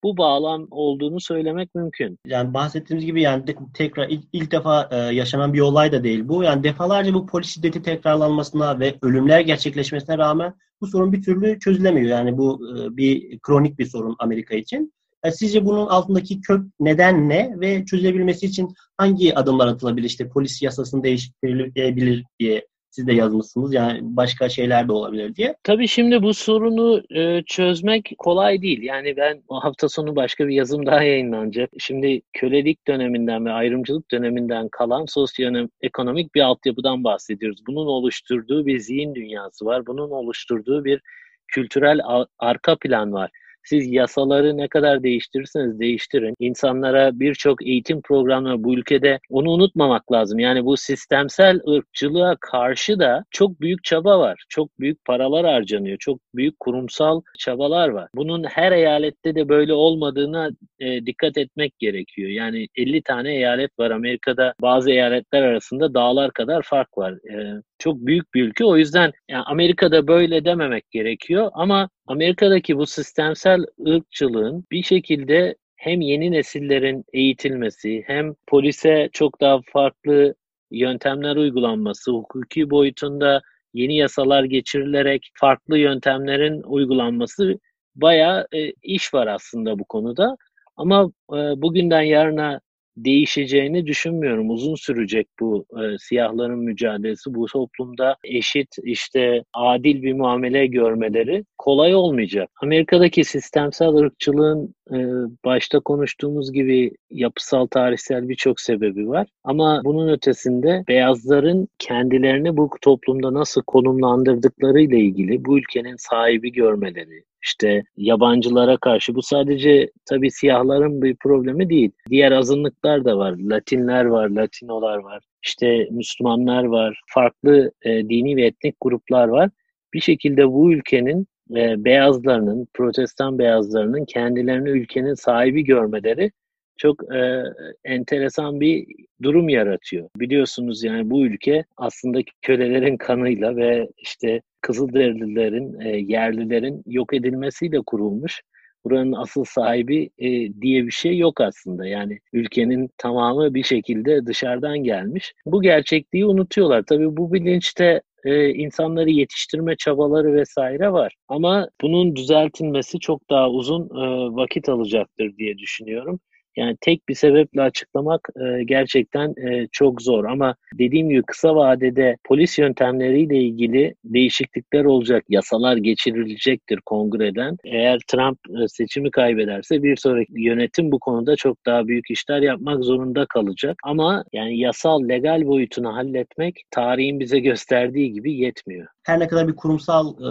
bu 0.02 0.16
bağlam 0.16 0.66
olduğunu 0.70 1.20
söylemek 1.20 1.75
mümkün. 1.75 2.18
Yani 2.26 2.54
bahsettiğimiz 2.54 3.06
gibi 3.06 3.22
yani 3.22 3.46
de, 3.46 3.54
tekrar 3.75 4.08
ilk, 4.08 4.25
ilk 4.32 4.52
defa 4.52 4.88
e, 4.92 4.96
yaşanan 4.96 5.52
bir 5.52 5.61
olay 5.61 5.92
da 5.92 6.04
değil 6.04 6.28
bu. 6.28 6.42
Yani 6.42 6.64
defalarca 6.64 7.14
bu 7.14 7.26
polis 7.26 7.54
şiddeti 7.54 7.82
tekrarlanmasına 7.82 8.80
ve 8.80 8.94
ölümler 9.02 9.40
gerçekleşmesine 9.40 10.18
rağmen 10.18 10.54
bu 10.80 10.87
sorun 10.87 11.12
bir 11.12 11.22
türlü 11.22 11.58
çözülemiyor. 11.58 12.08
Yani 12.08 12.38
bu 12.38 12.61
e, 12.68 12.96
bir 12.96 13.38
kronik 13.38 13.78
bir 13.78 13.87
sorun 13.87 14.16
Amerika 14.18 14.54
için. 14.54 14.92
E, 15.24 15.30
sizce 15.30 15.64
bunun 15.64 15.86
altındaki 15.86 16.40
kök 16.40 16.66
neden 16.80 17.28
ne 17.28 17.54
ve 17.60 17.84
çözülebilmesi 17.84 18.46
için 18.46 18.74
hangi 18.96 19.34
adımlar 19.34 19.66
atılabilir? 19.66 20.06
İşte 20.06 20.28
polis 20.28 20.62
yasasını 20.62 21.02
değiştirilebilir 21.02 22.24
diye 22.40 22.66
siz 22.92 23.06
de 23.06 23.12
yazmışsınız. 23.12 23.74
Yani 23.74 24.00
başka 24.02 24.48
şeyler 24.48 24.88
de 24.88 24.92
olabilir 24.92 25.34
diye. 25.34 25.56
Tabii 25.62 25.88
şimdi 25.88 26.22
bu 26.22 26.34
sorunu 26.34 27.02
e, 27.10 27.42
çözmek 27.46 28.14
kolay 28.18 28.62
değil. 28.62 28.82
Yani 28.82 29.16
ben 29.16 29.42
o 29.48 29.64
hafta 29.64 29.88
sonu 29.88 30.16
başka 30.16 30.48
bir 30.48 30.54
yazım 30.54 30.86
daha 30.86 31.02
yayınlanacak. 31.02 31.70
Şimdi 31.78 32.22
kölelik 32.32 32.86
döneminden 32.88 33.46
ve 33.46 33.52
ayrımcılık 33.52 34.10
döneminden 34.10 34.68
kalan 34.68 35.06
sosyoekonomik 35.06 36.34
bir 36.34 36.40
altyapıdan 36.40 37.04
bahsediyoruz. 37.04 37.66
Bunun 37.66 37.86
oluşturduğu 37.86 38.66
bir 38.66 38.78
zihin 38.78 39.14
dünyası 39.14 39.64
var. 39.64 39.86
Bunun 39.86 40.10
oluşturduğu 40.10 40.84
bir 40.84 41.00
kültürel 41.48 42.00
arka 42.38 42.76
plan 42.76 43.12
var. 43.12 43.30
Siz 43.64 43.92
yasaları 43.92 44.57
ne 44.57 44.69
kadar 44.69 45.02
değiştirirseniz 45.02 45.81
değiştirin. 45.81 46.35
İnsanlara 46.38 47.21
birçok 47.21 47.66
eğitim 47.66 48.02
programları 48.02 48.64
bu 48.64 48.75
ülkede 48.75 49.21
onu 49.31 49.50
unutmamak 49.50 50.12
lazım. 50.12 50.38
Yani 50.38 50.64
bu 50.64 50.76
sistemsel 50.76 51.61
ırkçılığa 51.69 52.37
karşı 52.40 52.99
da 52.99 53.25
çok 53.31 53.61
büyük 53.61 53.85
çaba 53.85 54.19
var. 54.19 54.45
Çok 54.49 54.81
büyük 54.81 55.04
paralar 55.04 55.47
harcanıyor. 55.47 55.99
Çok 55.99 56.21
büyük 56.35 56.61
kurumsal 56.61 57.23
çabalar 57.38 57.88
var. 57.88 58.09
Bunun 58.14 58.45
her 58.45 58.73
eyalette 58.73 59.35
de 59.35 59.49
böyle 59.49 59.73
olmadığına 59.73 60.50
e, 60.78 61.07
dikkat 61.07 61.38
etmek 61.38 61.78
gerekiyor. 61.78 62.31
Yani 62.31 62.69
50 62.76 63.02
tane 63.02 63.35
eyalet 63.35 63.78
var 63.78 63.90
Amerika'da. 63.90 64.54
Bazı 64.62 64.90
eyaletler 64.90 65.42
arasında 65.42 65.95
dağlar 65.95 66.31
kadar 66.33 66.62
fark 66.62 66.99
var. 66.99 67.12
E, 67.12 67.62
çok 67.78 67.97
büyük 67.97 68.35
bir 68.35 68.42
ülke. 68.42 68.64
O 68.64 68.76
yüzden 68.76 69.12
yani 69.28 69.42
Amerika'da 69.42 70.09
böyle 70.09 70.45
dememek 70.45 70.90
gerekiyor 70.90 71.50
ama 71.54 71.88
Amerika'daki 72.06 72.76
bu 72.76 72.87
sistemsel 72.87 73.64
ırkçılığın 73.88 74.64
bir 74.71 74.82
şekilde 74.82 75.56
hem 75.76 76.00
yeni 76.00 76.32
nesillerin 76.32 77.04
eğitilmesi 77.12 78.04
hem 78.06 78.35
polise 78.47 79.09
çok 79.12 79.40
daha 79.40 79.61
farklı 79.73 80.35
yöntemler 80.71 81.37
uygulanması, 81.37 82.12
hukuki 82.12 82.71
boyutunda 82.71 83.42
yeni 83.75 83.97
yasalar 83.97 84.44
geçirilerek 84.44 85.30
farklı 85.35 85.78
yöntemlerin 85.78 86.62
uygulanması 86.62 87.59
bayağı 87.94 88.47
e, 88.52 88.73
iş 88.82 89.14
var 89.14 89.26
aslında 89.26 89.78
bu 89.78 89.85
konuda. 89.85 90.37
Ama 90.76 91.12
e, 91.30 91.37
bugünden 91.37 92.02
yarına 92.02 92.61
değişeceğini 92.96 93.87
düşünmüyorum. 93.87 94.50
Uzun 94.50 94.75
sürecek 94.75 95.26
bu 95.40 95.66
e, 95.72 95.99
siyahların 95.99 96.58
mücadelesi. 96.58 97.34
Bu 97.34 97.46
toplumda 97.46 98.16
eşit, 98.25 98.68
işte 98.82 99.44
adil 99.52 100.02
bir 100.02 100.12
muamele 100.12 100.66
görmeleri 100.66 101.44
kolay 101.58 101.94
olmayacak. 101.94 102.50
Amerika'daki 102.62 103.25
sistemsel 103.25 103.88
ırkçılığın 103.88 104.75
e, 104.90 104.99
başta 105.44 105.80
konuştuğumuz 105.80 106.52
gibi 106.52 106.92
yapısal, 107.11 107.66
tarihsel 107.66 108.28
birçok 108.28 108.61
sebebi 108.61 109.08
var. 109.08 109.28
Ama 109.44 109.80
bunun 109.84 110.08
ötesinde 110.08 110.84
beyazların 110.88 111.68
kendilerini 111.78 112.56
bu 112.56 112.70
toplumda 112.82 113.34
nasıl 113.34 113.62
konumlandırdıkları 113.66 114.80
ile 114.80 114.99
ilgili 114.99 115.44
bu 115.44 115.58
ülkenin 115.58 115.96
sahibi 115.99 116.52
görmeleri, 116.52 117.25
işte 117.42 117.82
yabancılara 117.96 118.76
karşı 118.76 119.14
bu 119.14 119.22
sadece 119.22 119.90
tabii 120.06 120.30
siyahların 120.30 121.02
bir 121.02 121.16
problemi 121.16 121.70
değil. 121.70 121.90
Diğer 122.11 122.32
azınlıklar 122.32 123.04
da 123.04 123.18
var. 123.18 123.34
Latinler 123.38 124.04
var, 124.04 124.28
Latinolar 124.28 124.99
var. 124.99 125.22
İşte 125.42 125.88
Müslümanlar 125.90 126.64
var. 126.64 127.00
Farklı 127.06 127.72
e, 127.82 127.90
dini 128.08 128.37
ve 128.37 128.46
etnik 128.46 128.76
gruplar 128.80 129.28
var. 129.28 129.50
Bir 129.94 130.00
şekilde 130.00 130.49
bu 130.49 130.72
ülkenin 130.72 131.26
e, 131.56 131.84
beyazlarının, 131.84 132.68
protestan 132.75 133.38
beyazlarının 133.38 134.04
kendilerini 134.04 134.68
ülkenin 134.68 135.14
sahibi 135.14 135.64
görmeleri 135.64 136.32
çok 136.76 137.14
e, 137.14 137.42
enteresan 137.84 138.60
bir 138.60 138.86
durum 139.22 139.48
yaratıyor. 139.48 140.08
Biliyorsunuz 140.16 140.84
yani 140.84 141.10
bu 141.10 141.26
ülke 141.26 141.64
aslında 141.76 142.20
kölelerin 142.42 142.96
kanıyla 142.96 143.56
ve 143.56 143.88
işte 143.98 144.40
Kızılderililerin, 144.62 145.80
e, 145.80 145.88
yerlilerin 145.88 146.82
yok 146.86 147.14
edilmesiyle 147.14 147.80
kurulmuş. 147.86 148.42
Buranın 148.84 149.12
asıl 149.12 149.44
sahibi 149.44 150.10
e, 150.18 150.28
diye 150.62 150.86
bir 150.86 150.90
şey 150.90 151.18
yok 151.18 151.40
aslında. 151.40 151.86
Yani 151.86 152.18
ülkenin 152.32 152.90
tamamı 152.98 153.54
bir 153.54 153.62
şekilde 153.62 154.26
dışarıdan 154.26 154.78
gelmiş. 154.78 155.34
Bu 155.46 155.62
gerçekliği 155.62 156.26
unutuyorlar. 156.26 156.82
Tabii 156.82 157.16
bu 157.16 157.32
bilinçte 157.32 158.02
e, 158.24 158.48
insanları 158.48 159.10
yetiştirme 159.10 159.76
çabaları 159.76 160.34
vesaire 160.34 160.92
var. 160.92 161.14
Ama 161.28 161.68
bunun 161.80 162.16
düzeltilmesi 162.16 162.98
çok 162.98 163.30
daha 163.30 163.50
uzun 163.50 163.84
e, 163.84 164.34
vakit 164.36 164.68
alacaktır 164.68 165.36
diye 165.36 165.58
düşünüyorum. 165.58 166.20
Yani 166.56 166.76
tek 166.80 167.09
bir 167.09 167.14
sebeple 167.14 167.62
açıklamak 167.62 168.28
e, 168.37 168.64
gerçekten 168.64 169.28
e, 169.28 169.66
çok 169.73 170.02
zor 170.02 170.25
ama 170.25 170.54
dediğim 170.78 171.09
gibi 171.09 171.23
kısa 171.23 171.54
vadede 171.56 172.16
polis 172.25 172.59
yöntemleriyle 172.59 173.37
ilgili 173.37 173.94
değişiklikler 174.04 174.85
olacak, 174.85 175.25
yasalar 175.28 175.76
geçirilecektir 175.76 176.80
kongreden. 176.87 177.56
Eğer 177.64 177.99
Trump 178.06 178.38
e, 178.49 178.68
seçimi 178.68 179.11
kaybederse 179.11 179.82
bir 179.82 179.97
sonraki 179.97 180.32
yönetim 180.37 180.92
bu 180.92 180.99
konuda 180.99 181.37
çok 181.37 181.66
daha 181.66 181.88
büyük 181.88 182.11
işler 182.11 182.42
yapmak 182.42 182.85
zorunda 182.85 183.26
kalacak. 183.26 183.76
Ama 183.85 184.25
yani 184.32 184.59
yasal, 184.59 185.09
legal 185.09 185.47
boyutunu 185.47 185.94
halletmek 185.94 186.62
tarihin 186.71 187.21
bize 187.21 187.38
gösterdiği 187.38 188.12
gibi 188.12 188.32
yetmiyor. 188.35 188.87
Her 189.02 189.21
ne 189.21 189.28
kadar 189.28 189.49
bir 189.49 189.56
kurumsal 189.56 190.14
e, 190.21 190.30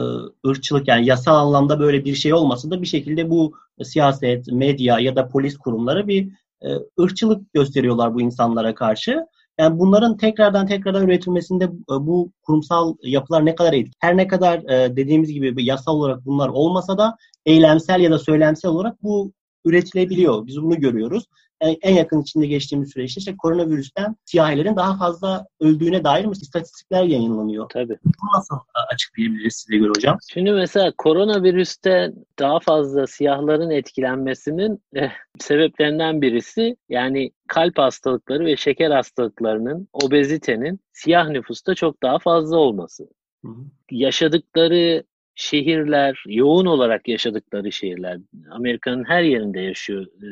ırkçılık 0.50 0.88
yani 0.88 1.06
yasal 1.06 1.36
anlamda 1.36 1.80
böyle 1.80 2.06
bir 2.06 2.16
şey 2.16 2.34
olmasa 2.34 2.72
da 2.72 2.82
bir 2.82 2.88
şekilde 2.88 3.30
bu 3.30 3.54
siyaset, 3.84 4.48
medya 4.48 5.00
ya 5.00 5.16
da 5.16 5.28
polis 5.28 5.58
kurumları 5.58 6.08
bir 6.08 6.30
e, 6.62 6.68
ırkçılık 7.01 7.54
gösteriyorlar 7.54 8.13
bu 8.13 8.22
insanlara 8.22 8.75
karşı. 8.75 9.25
Yani 9.60 9.80
bunların 9.80 10.18
tekrardan 10.18 10.68
tekrardan 10.68 11.06
üretilmesinde 11.06 11.63
e, 11.66 11.70
bu 11.90 12.32
kurumsal 12.44 12.96
yapılar 13.04 13.46
ne 13.46 13.56
kadar 13.56 13.74
etkili? 13.74 13.92
Her 14.00 14.18
ne 14.18 14.28
kadar 14.28 14.60
e, 14.60 14.96
dediğimiz 14.96 15.32
gibi 15.34 15.66
yasal 15.66 15.96
olarak 15.96 16.25
bunlar 16.25 16.50
olmasa 16.50 16.98
da 16.98 17.18
eylemsel 17.46 18.00
ya 18.00 18.12
da 18.12 18.20
söylemsel 18.20 18.72
olarak 18.72 19.04
bu 19.04 19.34
üretilebiliyor. 19.65 20.48
Biz 20.48 20.62
bunu 20.62 20.80
görüyoruz 20.80 21.25
en 21.62 21.96
yakın 21.96 22.22
içinde 22.22 22.48
geçtiğimiz 22.48 22.91
süreçte 22.94 23.20
işte 23.20 23.36
koronavirüsten 23.38 24.15
siyahilerin 24.25 24.75
daha 24.75 24.98
fazla 24.98 25.46
öldüğüne 25.60 26.03
dair 26.03 26.25
mi 26.25 26.32
istatistikler 26.32 27.03
yayınlanıyor. 27.03 27.70
Tabii. 27.70 27.98
Bu 28.06 28.38
nasıl 28.38 28.56
açıklayabiliriz 28.94 29.56
size 29.56 29.77
göre 29.77 29.89
hocam? 29.89 30.18
Şimdi 30.34 30.51
mesela 30.51 30.94
koronavirüste 30.98 32.13
daha 32.39 32.60
fazla 32.60 33.08
siyahların 33.08 33.70
etkilenmesinin 33.70 34.84
eh, 34.94 35.12
sebeplerinden 35.39 36.22
birisi 36.22 36.75
yani 36.89 37.32
kalp 37.48 37.77
hastalıkları 37.77 38.46
ve 38.46 38.58
şeker 38.58 38.91
hastalıklarının, 38.91 39.88
obezitenin 39.94 40.80
siyah 40.94 41.30
nüfusta 41.30 41.75
çok 41.75 42.03
daha 42.03 42.20
fazla 42.20 42.58
olması. 42.58 43.03
Hı 43.46 43.48
hı. 43.48 43.63
Yaşadıkları 43.91 45.03
şehirler, 45.36 46.24
yoğun 46.28 46.66
olarak 46.66 47.08
yaşadıkları 47.08 47.72
şehirler, 47.72 48.18
Amerika'nın 48.52 49.04
her 49.04 49.24
yerinde 49.24 49.60
yaşıyor 49.60 50.06
e, 50.06 50.28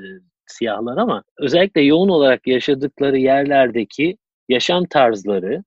siyahlar 0.46 0.98
ama 0.98 1.24
özellikle 1.38 1.82
yoğun 1.82 2.10
olarak 2.10 2.48
yaşadıkları 2.48 3.18
yerlerdeki 3.18 4.18
yaşam 4.50 4.86
tarzları 4.86 5.64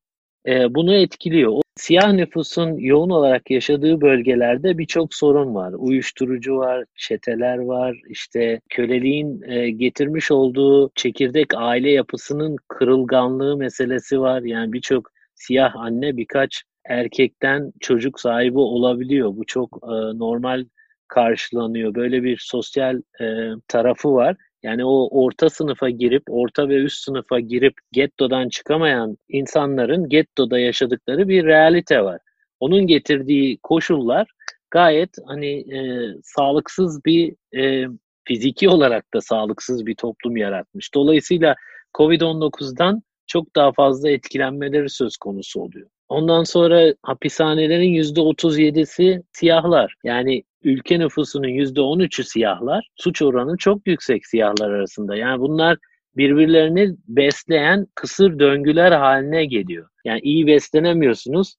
e, 0.46 0.74
bunu 0.74 0.94
etkiliyor. 0.94 1.52
O 1.52 1.62
siyah 1.76 2.12
nüfusun 2.12 2.76
yoğun 2.76 3.10
olarak 3.10 3.50
yaşadığı 3.50 4.00
bölgelerde 4.00 4.78
birçok 4.78 5.14
sorun 5.14 5.54
var. 5.54 5.72
Uyuşturucu 5.72 6.56
var, 6.56 6.84
çeteler 6.96 7.58
var, 7.58 7.96
işte 8.08 8.60
köleliğin 8.68 9.42
e, 9.42 9.70
getirmiş 9.70 10.30
olduğu 10.30 10.90
çekirdek 10.94 11.46
aile 11.56 11.90
yapısının 11.90 12.56
kırılganlığı 12.68 13.56
meselesi 13.56 14.20
var. 14.20 14.42
Yani 14.42 14.72
birçok 14.72 15.10
siyah 15.34 15.76
anne 15.76 16.16
birkaç 16.16 16.62
erkekten 16.84 17.72
çocuk 17.80 18.20
sahibi 18.20 18.58
olabiliyor. 18.58 19.36
Bu 19.36 19.46
çok 19.46 19.78
e, 19.82 20.18
normal 20.18 20.64
karşılanıyor. 21.08 21.94
Böyle 21.94 22.22
bir 22.22 22.38
sosyal 22.42 22.96
e, 23.20 23.50
tarafı 23.68 24.12
var. 24.12 24.36
Yani 24.62 24.84
o 24.84 25.08
orta 25.10 25.50
sınıfa 25.50 25.90
girip, 25.90 26.22
orta 26.28 26.68
ve 26.68 26.76
üst 26.76 27.04
sınıfa 27.04 27.40
girip 27.40 27.74
gettodan 27.92 28.48
çıkamayan 28.48 29.16
insanların 29.28 30.08
gettoda 30.08 30.58
yaşadıkları 30.58 31.28
bir 31.28 31.44
realite 31.44 32.04
var. 32.04 32.20
onun 32.60 32.86
getirdiği 32.86 33.58
koşullar 33.62 34.28
gayet 34.70 35.10
hani 35.26 35.76
e, 35.76 36.08
sağlıksız 36.22 37.04
bir 37.04 37.34
e, 37.56 37.86
fiziki 38.24 38.68
olarak 38.68 39.14
da 39.14 39.20
sağlıksız 39.20 39.86
bir 39.86 39.94
toplum 39.94 40.36
yaratmış. 40.36 40.94
Dolayısıyla 40.94 41.54
Covid-19'dan 41.94 43.02
çok 43.26 43.56
daha 43.56 43.72
fazla 43.72 44.10
etkilenmeleri 44.10 44.90
söz 44.90 45.16
konusu 45.16 45.60
oluyor. 45.60 45.88
Ondan 46.12 46.44
sonra 46.44 46.94
hapishanelerin 47.02 47.94
%37'si 47.94 49.22
siyahlar. 49.32 49.94
Yani 50.04 50.42
ülke 50.62 50.98
nüfusunun 50.98 51.48
%13'ü 51.48 52.24
siyahlar. 52.24 52.88
Suç 52.96 53.22
oranı 53.22 53.56
çok 53.56 53.86
yüksek 53.86 54.26
siyahlar 54.26 54.70
arasında. 54.70 55.16
Yani 55.16 55.40
bunlar 55.40 55.78
birbirlerini 56.16 56.94
besleyen 57.08 57.86
kısır 57.94 58.38
döngüler 58.38 58.92
haline 58.92 59.44
geliyor. 59.44 59.88
Yani 60.04 60.20
iyi 60.22 60.46
beslenemiyorsunuz. 60.46 61.54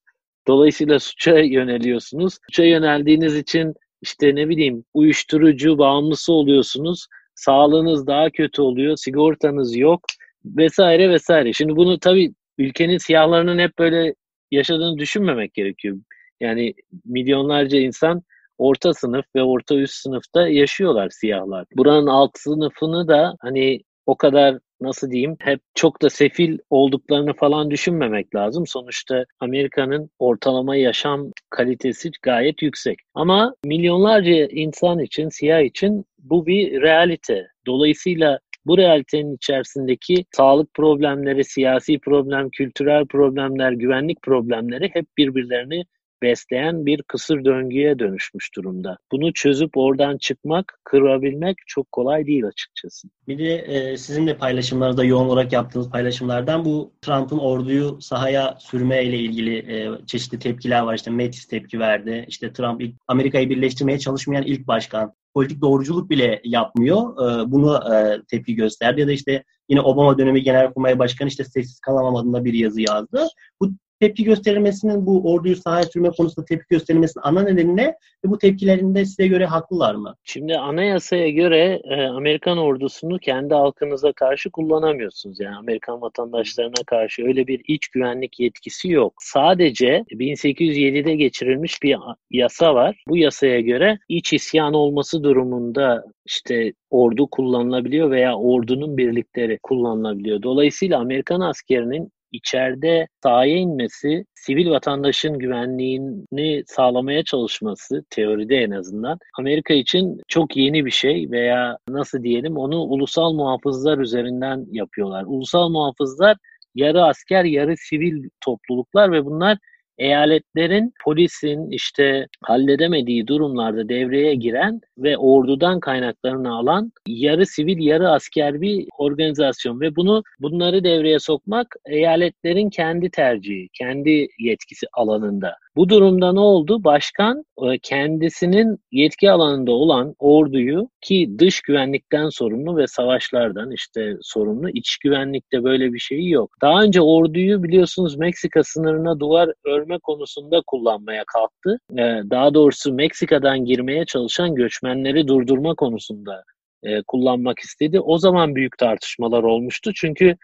Dolayısıyla 0.46 0.98
suça 0.98 1.38
yöneliyorsunuz. 1.38 2.38
Suça 2.46 2.64
yöneldiğiniz 2.64 3.36
için 3.36 3.74
işte 4.02 4.34
ne 4.34 4.48
bileyim 4.48 4.84
uyuşturucu 4.94 5.78
bağımlısı 5.78 6.32
oluyorsunuz. 6.32 7.06
Sağlığınız 7.34 8.06
daha 8.06 8.30
kötü 8.30 8.62
oluyor. 8.62 8.96
Sigortanız 8.96 9.76
yok 9.76 10.00
vesaire 10.44 11.10
vesaire. 11.10 11.52
Şimdi 11.52 11.76
bunu 11.76 11.98
tabii 11.98 12.32
ülkenin 12.58 12.98
siyahlarının 12.98 13.58
hep 13.58 13.78
böyle 13.78 14.14
yaşadığını 14.54 14.98
düşünmemek 14.98 15.54
gerekiyor. 15.54 15.96
Yani 16.40 16.74
milyonlarca 17.04 17.78
insan 17.78 18.22
orta 18.58 18.94
sınıf 18.94 19.24
ve 19.36 19.42
orta 19.42 19.74
üst 19.74 19.94
sınıfta 19.94 20.48
yaşıyorlar 20.48 21.10
siyahlar. 21.10 21.66
Buranın 21.76 22.06
alt 22.06 22.30
sınıfını 22.38 23.08
da 23.08 23.36
hani 23.40 23.80
o 24.06 24.16
kadar 24.16 24.58
nasıl 24.80 25.10
diyeyim 25.10 25.36
hep 25.40 25.60
çok 25.74 26.02
da 26.02 26.10
sefil 26.10 26.58
olduklarını 26.70 27.34
falan 27.34 27.70
düşünmemek 27.70 28.34
lazım. 28.34 28.66
Sonuçta 28.66 29.24
Amerika'nın 29.40 30.10
ortalama 30.18 30.76
yaşam 30.76 31.32
kalitesi 31.50 32.10
gayet 32.22 32.62
yüksek. 32.62 32.98
Ama 33.14 33.54
milyonlarca 33.64 34.46
insan 34.50 34.98
için, 34.98 35.28
siyah 35.28 35.60
için 35.60 36.04
bu 36.18 36.46
bir 36.46 36.82
realite. 36.82 37.46
Dolayısıyla 37.66 38.38
bu 38.66 38.78
realitenin 38.78 39.36
içerisindeki 39.36 40.24
sağlık 40.32 40.74
problemleri, 40.74 41.44
siyasi 41.44 41.98
problem, 41.98 42.50
kültürel 42.50 43.06
problemler, 43.06 43.72
güvenlik 43.72 44.22
problemleri 44.22 44.90
hep 44.92 45.06
birbirlerini 45.18 45.84
besleyen 46.24 46.86
bir 46.86 47.02
kısır 47.02 47.44
döngüye 47.44 47.98
dönüşmüş 47.98 48.54
durumda. 48.56 48.98
Bunu 49.12 49.32
çözüp 49.32 49.76
oradan 49.76 50.18
çıkmak, 50.18 50.80
kırabilmek 50.84 51.56
çok 51.66 51.92
kolay 51.92 52.26
değil 52.26 52.46
açıkçası. 52.46 53.08
Bir 53.28 53.38
de 53.38 53.54
e, 53.54 53.96
sizin 53.96 54.26
de 54.26 54.36
paylaşımlarınızda 54.36 55.04
yoğun 55.04 55.28
olarak 55.28 55.52
yaptığınız 55.52 55.90
paylaşımlardan 55.90 56.64
bu 56.64 56.92
Trump'ın 57.02 57.38
orduyu 57.38 58.00
sahaya 58.00 58.56
sürme 58.60 59.04
ile 59.04 59.18
ilgili 59.18 59.56
e, 59.56 60.06
çeşitli 60.06 60.38
tepkiler 60.38 60.80
var. 60.80 60.94
İşte 60.94 61.10
Mattis 61.10 61.46
tepki 61.46 61.80
verdi. 61.80 62.24
İşte 62.28 62.52
Trump 62.52 62.82
ilk 62.82 62.94
Amerika'yı 63.06 63.50
birleştirmeye 63.50 63.98
çalışmayan 63.98 64.44
ilk 64.44 64.66
başkan. 64.66 65.14
Politik 65.34 65.60
doğruculuk 65.60 66.10
bile 66.10 66.40
yapmıyor. 66.44 66.98
E, 67.00 67.52
bunu 67.52 67.94
e, 67.94 68.22
tepki 68.28 68.54
gösterdi. 68.54 69.00
Ya 69.00 69.06
da 69.06 69.12
işte 69.12 69.44
yine 69.68 69.80
Obama 69.80 70.18
dönemi 70.18 70.42
Genelkurmay 70.42 70.98
Başkanı 70.98 71.28
işte 71.28 71.44
sessiz 71.44 71.80
kalamam 71.80 72.16
adında 72.16 72.44
bir 72.44 72.52
yazı 72.52 72.80
yazdı. 72.80 73.26
Bu 73.60 73.70
tepki 74.04 74.24
gösterilmesinin 74.24 75.06
bu 75.06 75.32
orduyu 75.32 75.56
sahaya 75.56 75.84
sürme 75.84 76.10
konusunda 76.10 76.44
tepki 76.44 76.66
gösterilmesinin 76.70 77.22
ana 77.24 77.42
nedeni 77.42 77.76
ne? 77.76 77.86
Ve 78.24 78.30
bu 78.30 78.38
tepkilerinde 78.38 79.04
size 79.04 79.26
göre 79.26 79.46
haklılar 79.46 79.94
mı? 79.94 80.14
Şimdi 80.24 80.58
anayasaya 80.58 81.30
göre 81.30 81.80
e, 81.84 82.02
Amerikan 82.02 82.58
ordusunu 82.58 83.18
kendi 83.18 83.54
halkınıza 83.54 84.12
karşı 84.12 84.50
kullanamıyorsunuz. 84.50 85.40
Yani 85.40 85.56
Amerikan 85.56 86.00
vatandaşlarına 86.00 86.84
karşı 86.86 87.22
öyle 87.22 87.46
bir 87.46 87.62
iç 87.68 87.88
güvenlik 87.88 88.40
yetkisi 88.40 88.90
yok. 88.90 89.14
Sadece 89.20 90.04
1807'de 90.10 91.14
geçirilmiş 91.14 91.82
bir 91.82 91.96
yasa 92.30 92.74
var. 92.74 93.02
Bu 93.08 93.16
yasaya 93.16 93.60
göre 93.60 93.98
iç 94.08 94.32
isyan 94.32 94.74
olması 94.74 95.24
durumunda 95.24 96.04
işte 96.26 96.72
ordu 96.90 97.26
kullanılabiliyor 97.30 98.10
veya 98.10 98.36
ordunun 98.36 98.96
birlikleri 98.96 99.58
kullanılabiliyor. 99.62 100.42
Dolayısıyla 100.42 101.00
Amerikan 101.00 101.40
askerinin 101.40 102.12
içeride 102.34 103.06
sahaya 103.22 103.56
inmesi, 103.56 104.24
sivil 104.34 104.70
vatandaşın 104.70 105.38
güvenliğini 105.38 106.62
sağlamaya 106.66 107.24
çalışması 107.24 108.04
teoride 108.10 108.56
en 108.56 108.70
azından 108.70 109.18
Amerika 109.38 109.74
için 109.74 110.20
çok 110.28 110.56
yeni 110.56 110.84
bir 110.84 110.90
şey 110.90 111.30
veya 111.30 111.78
nasıl 111.88 112.22
diyelim 112.22 112.56
onu 112.56 112.78
ulusal 112.80 113.32
muhafızlar 113.32 113.98
üzerinden 113.98 114.66
yapıyorlar. 114.70 115.24
Ulusal 115.26 115.68
muhafızlar 115.68 116.36
yarı 116.74 117.04
asker 117.04 117.44
yarı 117.44 117.74
sivil 117.76 118.28
topluluklar 118.40 119.12
ve 119.12 119.24
bunlar 119.24 119.58
eyaletlerin 119.98 120.92
polisin 121.04 121.70
işte 121.70 122.26
halledemediği 122.42 123.26
durumlarda 123.26 123.88
devreye 123.88 124.34
giren 124.34 124.80
ve 124.98 125.18
ordudan 125.18 125.80
kaynaklarını 125.80 126.56
alan 126.56 126.92
yarı 127.08 127.46
sivil 127.46 127.86
yarı 127.86 128.10
asker 128.10 128.60
bir 128.60 128.86
organizasyon 128.98 129.80
ve 129.80 129.96
bunu 129.96 130.22
bunları 130.40 130.84
devreye 130.84 131.18
sokmak 131.18 131.76
eyaletlerin 131.86 132.70
kendi 132.70 133.10
tercihi, 133.10 133.68
kendi 133.72 134.28
yetkisi 134.38 134.86
alanında. 134.92 135.56
Bu 135.76 135.88
durumda 135.88 136.32
ne 136.32 136.40
oldu? 136.40 136.84
Başkan 136.84 137.44
e, 137.62 137.78
kendisinin 137.82 138.78
yetki 138.92 139.30
alanında 139.30 139.72
olan 139.72 140.14
orduyu 140.18 140.88
ki 141.00 141.30
dış 141.38 141.60
güvenlikten 141.60 142.28
sorumlu 142.28 142.76
ve 142.76 142.86
savaşlardan 142.86 143.70
işte 143.70 144.16
sorumlu 144.22 144.70
iç 144.70 144.96
güvenlikte 144.96 145.64
böyle 145.64 145.92
bir 145.92 145.98
şey 145.98 146.28
yok. 146.28 146.50
Daha 146.62 146.82
önce 146.82 147.00
orduyu 147.00 147.62
biliyorsunuz 147.62 148.16
Meksika 148.16 148.62
sınırına 148.64 149.20
duvar 149.20 149.52
örme 149.84 149.98
konusunda 149.98 150.62
kullanmaya 150.66 151.24
kalktı. 151.26 151.78
E, 151.92 152.02
daha 152.30 152.54
doğrusu 152.54 152.92
Meksika'dan 152.92 153.64
girmeye 153.64 154.04
çalışan 154.04 154.54
göçmenleri 154.54 155.28
durdurma 155.28 155.74
konusunda 155.74 156.44
e, 156.82 157.02
kullanmak 157.02 157.58
istedi. 157.58 158.00
O 158.00 158.18
zaman 158.18 158.54
büyük 158.54 158.78
tartışmalar 158.78 159.42
olmuştu. 159.42 159.92
Çünkü 159.94 160.36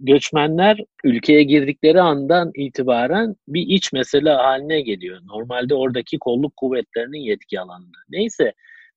göçmenler 0.00 0.78
ülkeye 1.04 1.42
girdikleri 1.42 2.00
andan 2.00 2.50
itibaren 2.54 3.34
bir 3.48 3.66
iç 3.68 3.92
mesele 3.92 4.30
haline 4.30 4.80
geliyor. 4.80 5.20
Normalde 5.24 5.74
oradaki 5.74 6.18
kolluk 6.18 6.56
kuvvetlerinin 6.56 7.20
yetki 7.20 7.60
alanında. 7.60 7.98
Neyse 8.08 8.52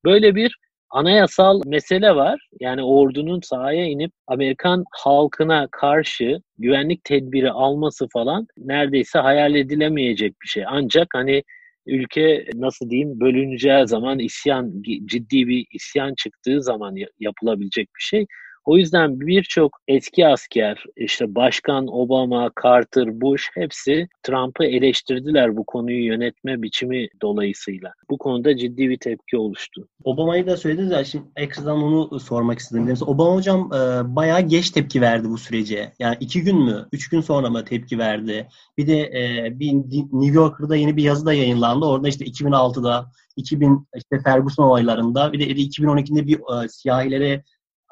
böyle 0.05 0.35
bir 0.35 0.57
anayasal 0.93 1.61
mesele 1.65 2.15
var. 2.15 2.47
Yani 2.59 2.83
ordunun 2.83 3.39
sahaya 3.43 3.85
inip 3.85 4.11
Amerikan 4.27 4.83
halkına 4.91 5.67
karşı 5.71 6.41
güvenlik 6.57 7.03
tedbiri 7.03 7.51
alması 7.51 8.07
falan 8.13 8.47
neredeyse 8.57 9.19
hayal 9.19 9.55
edilemeyecek 9.55 10.41
bir 10.41 10.47
şey. 10.47 10.63
Ancak 10.67 11.07
hani 11.13 11.43
ülke 11.85 12.45
nasıl 12.55 12.89
diyeyim 12.89 13.19
bölüneceği 13.19 13.87
zaman 13.87 14.19
isyan 14.19 14.83
ciddi 15.05 15.47
bir 15.47 15.65
isyan 15.73 16.13
çıktığı 16.17 16.63
zaman 16.63 16.95
yapılabilecek 17.19 17.87
bir 17.87 18.03
şey. 18.03 18.25
O 18.65 18.77
yüzden 18.77 19.19
birçok 19.19 19.79
eski 19.87 20.27
asker, 20.27 20.83
işte 20.95 21.35
Başkan 21.35 21.87
Obama, 21.87 22.51
Carter, 22.63 23.21
Bush 23.21 23.49
hepsi 23.53 24.07
Trump'ı 24.23 24.65
eleştirdiler 24.65 25.57
bu 25.57 25.63
konuyu 25.65 26.05
yönetme 26.05 26.61
biçimi 26.61 27.07
dolayısıyla. 27.21 27.93
Bu 28.09 28.17
konuda 28.17 28.57
ciddi 28.57 28.89
bir 28.89 28.97
tepki 28.97 29.37
oluştu. 29.37 29.87
Obama'yı 30.03 30.47
da 30.47 30.57
söylediniz 30.57 30.91
ya 30.91 31.03
şimdi 31.03 31.25
ekstradan 31.35 31.83
onu 31.83 32.19
sormak 32.19 32.59
istedim. 32.59 32.85
Mesela 32.85 33.11
Obama 33.11 33.35
hocam 33.35 33.69
e, 33.73 34.15
bayağı 34.15 34.41
geç 34.41 34.71
tepki 34.71 35.01
verdi 35.01 35.29
bu 35.29 35.37
sürece. 35.37 35.93
Yani 35.99 36.17
iki 36.19 36.43
gün 36.43 36.57
mü, 36.63 36.87
üç 36.91 37.09
gün 37.09 37.21
sonra 37.21 37.49
mı 37.49 37.65
tepki 37.65 37.99
verdi? 37.99 38.47
Bir 38.77 38.87
de 38.87 38.99
e, 39.01 39.49
bir 39.59 39.73
New 39.73 40.35
Yorker'da 40.35 40.75
yeni 40.75 40.97
bir 40.97 41.03
yazı 41.03 41.25
da 41.25 41.33
yayınlandı. 41.33 41.85
Orada 41.85 42.07
işte 42.07 42.25
2006'da 42.25 43.11
2000 43.35 43.87
işte 43.95 44.19
Ferguson 44.23 44.63
olaylarında 44.63 45.33
bir 45.33 45.39
de 45.39 45.43
2012'de 45.43 46.27
bir 46.27 46.63
e, 46.63 46.67
siyahilere 46.67 47.43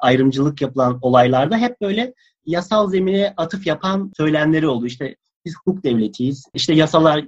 ayrımcılık 0.02 0.62
yapılan 0.62 0.98
olaylarda 1.02 1.58
hep 1.58 1.80
böyle 1.80 2.14
yasal 2.46 2.90
zemine 2.90 3.34
atıf 3.36 3.66
yapan 3.66 4.12
söylemleri 4.16 4.66
oldu. 4.66 4.86
İşte 4.86 5.16
biz 5.44 5.54
hukuk 5.56 5.84
devletiyiz, 5.84 6.44
işte 6.54 6.74
yasalar 6.74 7.24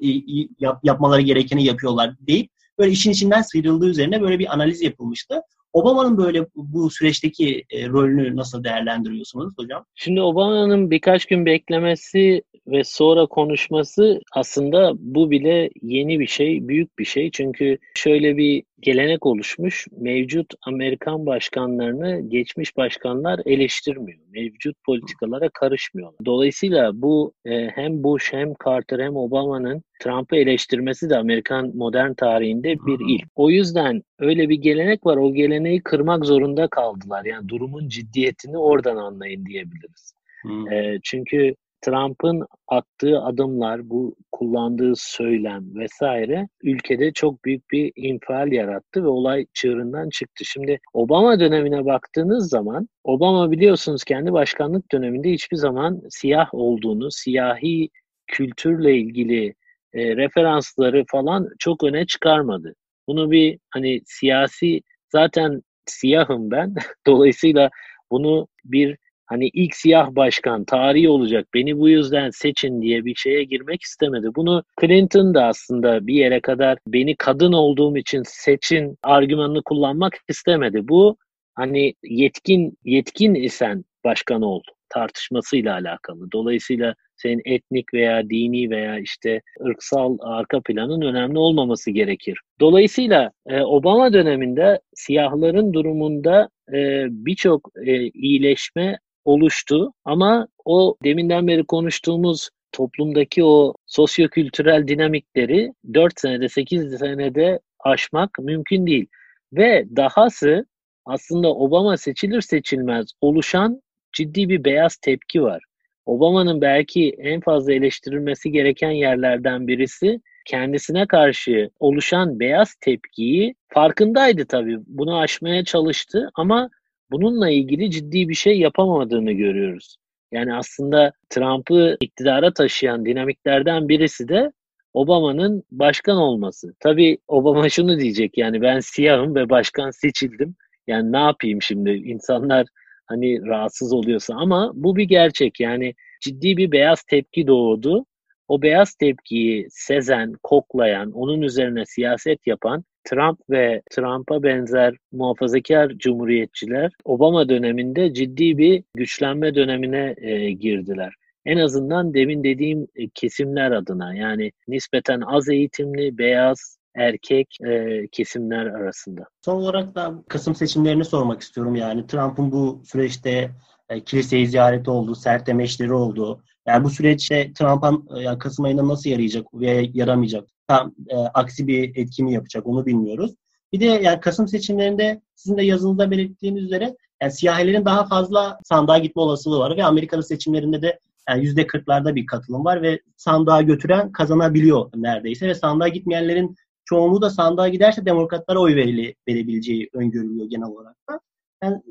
yap, 0.61 0.81
yapmaları 0.83 1.21
gerekeni 1.21 1.65
yapıyorlar 1.65 2.15
deyip 2.21 2.51
böyle 2.79 2.93
işin 2.93 3.11
içinden 3.11 3.43
sıyrıldığı 3.43 3.89
üzerine 3.89 4.21
böyle 4.21 4.39
bir 4.39 4.55
analiz 4.55 4.83
yapılmıştı. 4.83 5.43
Obama'nın 5.73 6.19
böyle 6.19 6.47
bu 6.57 6.91
süreçteki 6.91 7.65
e, 7.71 7.89
rolünü 7.89 8.37
nasıl 8.37 8.65
değerlendiriyorsunuz 8.65 9.55
hocam? 9.59 9.85
Şimdi 9.95 10.21
Obama'nın 10.21 10.91
birkaç 10.91 11.27
gün 11.27 11.47
beklemesi 11.47 12.43
ve 12.67 12.85
sonra 12.85 13.27
konuşması 13.27 14.21
aslında 14.33 14.93
bu 14.99 15.31
bile 15.31 15.71
yeni 15.83 16.21
bir 16.21 16.27
şey, 16.27 16.69
büyük 16.69 16.99
bir 16.99 17.05
şey. 17.05 17.31
Çünkü 17.31 17.79
şöyle 17.95 18.37
bir 18.37 18.63
gelenek 18.81 19.27
oluşmuş. 19.27 19.87
Mevcut 20.01 20.55
Amerikan 20.63 21.27
başkanlarını 21.27 22.21
geçmiş 22.29 22.77
başkanlar 22.77 23.41
eleştirmiyor. 23.47 24.19
Mevcut 24.31 24.77
politikalara 24.87 25.49
karışmıyor. 25.49 26.13
Dolayısıyla 26.25 27.03
bu 27.03 27.33
e, 27.45 27.69
hem 27.69 28.03
Bush 28.03 28.33
hem 28.33 28.53
Carter 28.65 28.99
hem 28.99 29.17
Obama'nın 29.17 29.83
Trump'ı 30.03 30.37
eleştirmesi 30.37 31.11
de 31.11 31.17
Amerikan 31.17 31.77
modern 31.77 32.15
tarihinde 32.15 32.75
bir 32.87 33.15
ilk. 33.15 33.29
O 33.35 33.51
yüzden 33.51 34.03
öyle 34.19 34.49
bir 34.49 34.57
gelenek 34.57 35.07
var. 35.07 35.17
O 35.17 35.35
geleneği 35.35 35.83
kırmak 35.83 36.25
zorunda 36.25 36.69
kaldılar. 36.69 37.25
Yani 37.25 37.49
durumun 37.49 37.89
ciddiyetini 37.89 38.59
oradan 38.59 38.97
anlayın 38.97 39.47
diyebiliriz. 39.47 40.15
Hmm. 40.43 40.73
E, 40.73 40.99
çünkü 41.03 41.55
Trump'ın 41.85 42.47
attığı 42.69 43.21
adımlar, 43.21 43.91
bu 43.91 44.17
kullandığı 44.33 44.93
söylem 44.97 45.75
vesaire 45.75 46.49
ülkede 46.63 47.13
çok 47.13 47.45
büyük 47.45 47.71
bir 47.71 47.93
infial 47.97 48.53
yarattı 48.53 49.05
ve 49.05 49.09
olay 49.09 49.47
çığırından 49.55 50.09
çıktı. 50.09 50.45
Şimdi 50.45 50.79
Obama 50.93 51.41
dönemine 51.41 51.85
baktığınız 51.85 52.49
zaman 52.49 52.89
Obama 53.05 53.51
biliyorsunuz 53.51 54.05
kendi 54.05 54.33
başkanlık 54.33 54.93
döneminde 54.93 55.31
hiçbir 55.31 55.57
zaman 55.57 56.03
siyah 56.11 56.49
olduğunu, 56.55 57.11
siyahi 57.11 57.89
kültürle 58.27 58.97
ilgili 58.97 59.55
e, 59.93 60.17
referansları 60.17 61.05
falan 61.09 61.49
çok 61.59 61.85
öne 61.85 62.07
çıkarmadı. 62.07 62.75
Bunu 63.09 63.31
bir 63.31 63.59
hani 63.71 64.01
siyasi 64.07 64.81
zaten 65.13 65.63
siyahım 65.87 66.51
ben. 66.51 66.75
Dolayısıyla 67.07 67.71
bunu 68.11 68.49
bir 68.65 68.97
hani 69.27 69.51
ilk 69.53 69.77
siyah 69.77 70.11
başkan 70.11 70.65
tarihi 70.65 71.09
olacak 71.09 71.47
beni 71.55 71.79
bu 71.79 71.89
yüzden 71.89 72.31
seçin 72.31 72.83
diye 72.83 73.05
bir 73.05 73.15
şeye 73.15 73.45
girmek 73.45 73.83
istemedi. 73.83 74.29
Bunu 74.37 74.65
Clinton 74.81 75.35
da 75.35 75.45
aslında 75.47 76.07
bir 76.07 76.15
yere 76.15 76.41
kadar 76.41 76.79
beni 76.87 77.17
kadın 77.17 77.53
olduğum 77.53 77.97
için 77.97 78.23
seçin 78.27 78.97
argümanını 79.03 79.63
kullanmak 79.63 80.19
istemedi. 80.29 80.89
Bu 80.89 81.17
hani 81.55 81.95
yetkin 82.03 82.79
yetkin 82.85 83.35
isen 83.35 83.85
başkan 84.05 84.43
ol 84.43 84.61
tartışmasıyla 84.89 85.75
alakalı. 85.75 86.33
Dolayısıyla 86.33 86.95
senin 87.17 87.43
etnik 87.45 87.95
veya 87.95 88.31
dini 88.31 88.71
veya 88.71 88.99
işte 88.99 89.41
ırksal 89.67 90.19
arka 90.21 90.61
planın 90.61 91.01
önemli 91.01 91.39
olmaması 91.39 91.91
gerekir. 91.91 92.39
Dolayısıyla 92.61 93.31
e, 93.47 93.63
Obama 93.63 94.13
döneminde 94.13 94.81
siyahların 94.95 95.73
durumunda 95.73 96.49
e, 96.73 97.07
birçok 97.09 97.69
e, 97.87 98.09
iyileşme 98.09 98.99
oluştu 99.25 99.93
ama 100.05 100.49
o 100.65 100.97
deminden 101.05 101.47
beri 101.47 101.65
konuştuğumuz 101.65 102.51
toplumdaki 102.73 103.45
o 103.45 103.75
sosyokültürel 103.87 104.89
dinamikleri 104.89 105.73
4 105.95 106.21
senede 106.21 106.49
8 106.49 106.99
senede 106.99 107.61
aşmak 107.81 108.39
mümkün 108.39 108.87
değil. 108.87 109.07
Ve 109.53 109.85
dahası 109.97 110.67
aslında 111.07 111.55
Obama 111.55 111.97
seçilir 111.97 112.41
seçilmez 112.41 113.07
oluşan 113.21 113.83
ciddi 114.13 114.49
bir 114.49 114.65
beyaz 114.65 114.97
tepki 114.97 115.43
var. 115.43 115.65
Obama'nın 116.07 116.61
belki 116.61 117.11
en 117.19 117.41
fazla 117.41 117.73
eleştirilmesi 117.73 118.53
gereken 118.53 118.91
yerlerden 118.91 119.67
birisi 119.69 120.21
kendisine 120.45 121.07
karşı 121.07 121.71
oluşan 121.81 122.41
beyaz 122.41 122.75
tepkiyi 122.75 123.55
farkındaydı 123.69 124.47
tabii. 124.47 124.79
Bunu 124.87 125.19
aşmaya 125.19 125.65
çalıştı 125.65 126.31
ama 126.35 126.71
bununla 127.11 127.51
ilgili 127.51 127.91
ciddi 127.91 128.29
bir 128.29 128.35
şey 128.35 128.59
yapamadığını 128.59 129.33
görüyoruz. 129.33 129.97
Yani 130.33 130.55
aslında 130.55 131.13
Trump'ı 131.31 131.97
iktidara 132.01 132.53
taşıyan 132.53 133.05
dinamiklerden 133.05 133.89
birisi 133.89 134.29
de 134.29 134.53
Obama'nın 134.95 135.63
başkan 135.71 136.17
olması. 136.17 136.75
Tabii 136.81 137.19
Obama 137.29 137.69
şunu 137.71 138.01
diyecek 138.01 138.39
yani 138.39 138.63
ben 138.63 138.81
siyahım 138.81 139.35
ve 139.35 139.51
başkan 139.51 139.91
seçildim. 139.91 140.55
Yani 140.87 141.13
ne 141.13 141.19
yapayım 141.19 141.63
şimdi 141.63 141.91
insanlar 141.91 142.67
hani 143.07 143.47
rahatsız 143.47 143.93
oluyorsa 143.93 144.35
ama 144.35 144.73
bu 144.75 144.97
bir 144.97 145.05
gerçek 145.05 145.61
yani 145.61 145.95
ciddi 146.21 146.57
bir 146.57 146.73
beyaz 146.73 147.03
tepki 147.03 147.47
doğdu. 147.47 148.07
O 148.49 148.63
beyaz 148.63 148.95
tepkiyi 148.95 149.67
sezen, 149.71 150.33
koklayan, 150.43 151.13
onun 151.13 151.43
üzerine 151.43 151.87
siyaset 151.87 152.47
yapan 152.47 152.85
Trump 153.05 153.39
ve 153.51 153.83
Trump'a 153.91 154.43
benzer 154.43 154.95
muhafazakar 155.13 155.89
cumhuriyetçiler 155.89 156.93
Obama 157.05 157.49
döneminde 157.49 158.15
ciddi 158.15 158.59
bir 158.59 158.85
güçlenme 158.95 159.55
dönemine 159.55 160.15
e, 160.19 160.51
girdiler. 160.51 161.15
En 161.47 161.59
azından 161.59 162.15
demin 162.15 162.45
dediğim 162.45 162.87
e, 162.97 163.09
kesimler 163.09 163.71
adına 163.71 164.15
yani 164.15 164.53
nispeten 164.69 165.21
az 165.21 165.49
eğitimli, 165.49 166.19
beyaz, 166.19 166.79
erkek 166.95 167.57
e, 167.61 168.07
kesimler 168.13 168.67
arasında. 168.67 169.25
Son 169.45 169.57
olarak 169.57 169.95
da 169.95 170.15
Kasım 170.29 170.55
seçimlerini 170.55 171.05
sormak 171.05 171.41
istiyorum. 171.41 171.77
Yani 171.77 172.07
Trump'ın 172.07 172.53
bu 172.53 172.83
süreçte 172.85 173.51
e, 173.89 174.01
kiliseyi 174.01 174.47
ziyareti 174.47 174.91
oldu, 174.91 175.15
sert 175.15 175.47
demeçleri 175.47 175.93
oldu. 175.93 176.43
Yani 176.67 176.85
bu 176.85 176.91
süreçte 176.91 177.53
Trump'a 177.53 177.93
yani 178.21 178.39
Kasım 178.39 178.65
ayında 178.65 178.89
nasıl 178.89 179.11
yarayacak 179.11 179.55
veya 179.55 179.83
yaramayacak? 179.95 180.54
Tam 180.69 180.95
e, 181.09 181.17
aksi 181.17 181.67
bir 181.67 181.97
etki 181.97 182.25
mi 182.25 182.33
yapacak 182.33 182.67
onu 182.67 182.87
bilmiyoruz. 182.87 183.35
Bir 183.73 183.81
de 183.81 183.85
yani 183.85 184.21
Kasım 184.21 184.49
seçimlerinde 184.49 185.23
sizin 185.35 185.57
de 185.57 185.63
yazınızda 185.63 186.11
belirttiğiniz 186.11 186.63
üzere 186.63 186.97
yani 187.23 187.33
siyahilerin 187.33 187.85
daha 187.85 188.07
fazla 188.07 188.59
sandığa 188.65 188.99
gitme 188.99 189.23
olasılığı 189.23 189.59
var 189.59 189.77
ve 189.77 189.85
Amerikalı 189.85 190.23
seçimlerinde 190.23 190.83
de 190.83 190.99
yani 191.29 191.45
yüzde 191.45 191.67
kırklarda 191.67 192.15
bir 192.15 192.27
katılım 192.27 192.65
var 192.65 192.83
ve 192.83 193.01
sandığa 193.17 193.63
götüren 193.63 194.13
kazanabiliyor 194.13 194.91
neredeyse 194.95 195.49
ve 195.49 195.55
sandığa 195.55 195.89
gitmeyenlerin 195.89 196.57
çoğunluğu 196.85 197.23
da 197.23 197.31
sandığa 197.31 197.69
giderse 197.69 198.07
demokratlara 198.07 198.59
oy 198.59 198.77
verili, 198.77 199.15
verebileceği 199.29 199.91
öngörülüyor 199.93 200.47
genel 200.47 200.67
olarak 200.67 200.97
da. 201.11 201.21
Yani 201.63 201.83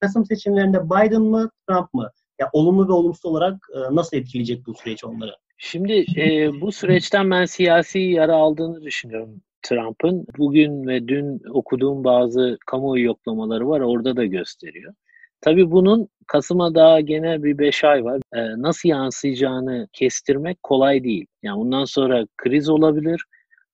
Kasım 0.00 0.26
seçimlerinde 0.26 0.84
Biden 0.84 1.22
mı 1.22 1.50
Trump 1.68 1.94
mı? 1.94 2.10
Ya 2.40 2.50
olumlu 2.52 2.88
ve 2.88 2.92
olumsuz 2.92 3.24
olarak 3.24 3.68
e, 3.74 3.94
nasıl 3.94 4.16
etkileyecek 4.16 4.66
bu 4.66 4.74
süreç 4.74 5.04
onları? 5.04 5.36
Şimdi 5.64 6.04
e, 6.16 6.60
bu 6.60 6.72
süreçten 6.72 7.30
ben 7.30 7.44
siyasi 7.44 7.98
yara 7.98 8.34
aldığını 8.34 8.82
düşünüyorum 8.82 9.42
Trump'ın. 9.62 10.26
Bugün 10.38 10.86
ve 10.86 11.08
dün 11.08 11.42
okuduğum 11.50 12.04
bazı 12.04 12.58
kamuoyu 12.66 13.04
yoklamaları 13.04 13.68
var 13.68 13.80
orada 13.80 14.16
da 14.16 14.24
gösteriyor. 14.24 14.94
Tabii 15.40 15.70
bunun 15.70 16.08
Kasım'a 16.26 16.74
daha 16.74 17.00
gene 17.00 17.42
bir 17.42 17.58
5 17.58 17.84
ay 17.84 18.04
var. 18.04 18.20
Ee, 18.34 18.62
nasıl 18.62 18.88
yansıyacağını 18.88 19.88
kestirmek 19.92 20.62
kolay 20.62 21.04
değil. 21.04 21.26
Yani 21.42 21.58
bundan 21.60 21.84
sonra 21.84 22.26
kriz 22.36 22.68
olabilir. 22.68 23.24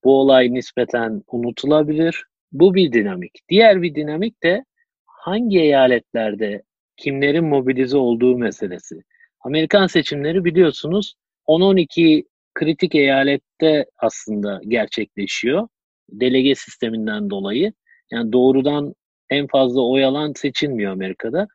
Bu 0.05 0.21
olay 0.21 0.55
nispeten 0.55 1.23
unutulabilir. 1.33 2.25
Bu 2.53 2.75
bir 2.75 2.93
dinamik. 2.93 3.33
Diğer 3.49 3.83
bir 3.83 3.95
dinamik 3.95 4.43
de 4.43 4.65
hangi 5.07 5.61
eyaletlerde 5.61 6.63
kimlerin 6.97 7.45
mobilize 7.45 7.97
olduğu 7.97 8.39
meselesi. 8.39 9.03
Amerikan 9.41 9.87
seçimleri 9.87 10.45
biliyorsunuz 10.45 11.15
10-12 11.49 12.25
kritik 12.55 12.95
eyalette 12.95 13.87
aslında 13.99 14.61
gerçekleşiyor. 14.69 15.69
Delege 16.09 16.55
sisteminden 16.55 17.31
dolayı. 17.31 17.73
Yani 18.13 18.33
doğrudan 18.33 18.95
en 19.31 19.47
fazla 19.47 19.81
oy 19.83 20.05
alan 20.05 20.33
seçilmiyor 20.37 20.93
Amerika'da. 20.93 21.47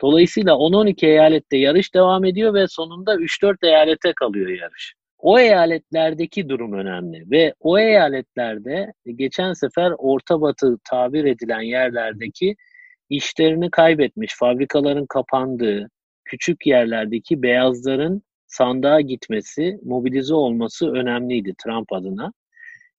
Dolayısıyla 0.00 0.52
10-12 0.52 1.06
eyalette 1.06 1.56
yarış 1.56 1.94
devam 1.94 2.24
ediyor 2.24 2.54
ve 2.54 2.66
sonunda 2.68 3.14
3-4 3.14 3.66
eyalete 3.66 4.12
kalıyor 4.12 4.48
yarış. 4.48 4.94
O 5.18 5.38
eyaletlerdeki 5.38 6.48
durum 6.48 6.72
önemli 6.72 7.30
ve 7.30 7.54
o 7.60 7.78
eyaletlerde 7.78 8.92
geçen 9.16 9.52
sefer 9.52 9.92
Orta 9.98 10.40
Batı 10.40 10.78
tabir 10.90 11.24
edilen 11.24 11.60
yerlerdeki 11.60 12.56
işlerini 13.10 13.70
kaybetmiş, 13.70 14.34
fabrikaların 14.38 15.06
kapandığı, 15.06 15.90
küçük 16.24 16.66
yerlerdeki 16.66 17.42
beyazların 17.42 18.22
sandığa 18.50 19.00
gitmesi, 19.00 19.78
mobilize 19.84 20.34
olması 20.34 20.92
önemliydi 20.92 21.54
Trump 21.64 21.92
adına. 21.92 22.32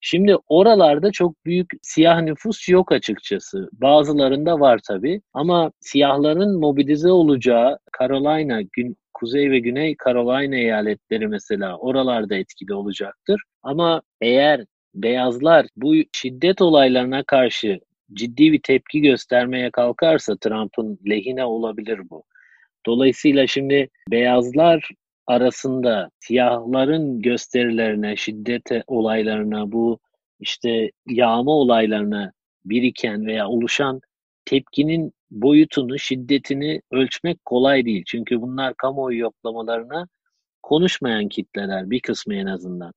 Şimdi 0.02 0.36
oralarda 0.48 1.12
çok 1.12 1.46
büyük 1.46 1.72
siyah 1.82 2.22
nüfus 2.22 2.70
yok 2.70 2.92
açıkçası. 2.92 3.70
Bazılarında 3.74 4.60
var 4.60 4.80
tabii 4.88 5.22
ama 5.34 5.72
siyahların 5.80 6.60
mobilize 6.60 7.12
olacağı 7.12 7.78
Carolina, 8.00 8.62
gün, 8.62 8.98
Kuzey 9.14 9.52
ve 9.52 9.60
Güney 9.60 9.96
Carolina 10.06 10.56
eyaletleri 10.56 11.28
mesela 11.28 11.78
oralarda 11.78 12.36
etkili 12.36 12.74
olacaktır. 12.74 13.42
Ama 13.64 14.02
eğer 14.22 14.66
beyazlar 14.96 15.66
bu 15.76 15.96
şiddet 16.14 16.62
olaylarına 16.62 17.24
karşı 17.24 17.80
ciddi 18.14 18.52
bir 18.52 18.62
tepki 18.64 19.02
göstermeye 19.02 19.72
kalkarsa 19.72 20.38
Trump'ın 20.38 21.00
lehine 21.10 21.46
olabilir 21.46 22.00
bu. 22.10 22.24
Dolayısıyla 22.86 23.48
şimdi 23.48 23.90
beyazlar 24.12 24.90
arasında 25.28 26.10
siyahların 26.20 27.22
gösterilerine, 27.22 28.16
şiddet 28.16 28.64
olaylarına, 28.88 29.72
bu 29.72 30.00
işte 30.40 30.92
yağma 31.10 31.52
olaylarına 31.52 32.32
biriken 32.66 33.26
veya 33.26 33.48
oluşan 33.48 34.02
tepkinin 34.46 35.12
boyutunu, 35.32 36.00
şiddetini 36.00 36.82
ölçmek 36.92 37.46
kolay 37.46 37.86
değil. 37.86 38.04
Çünkü 38.08 38.42
bunlar 38.42 38.74
kamuoyu 38.74 39.20
yoklamalarına 39.20 40.08
konuşmayan 40.64 41.30
kitleler, 41.30 41.90
bir 41.90 42.00
kısmı 42.00 42.36
en 42.36 42.46
azından. 42.46 42.94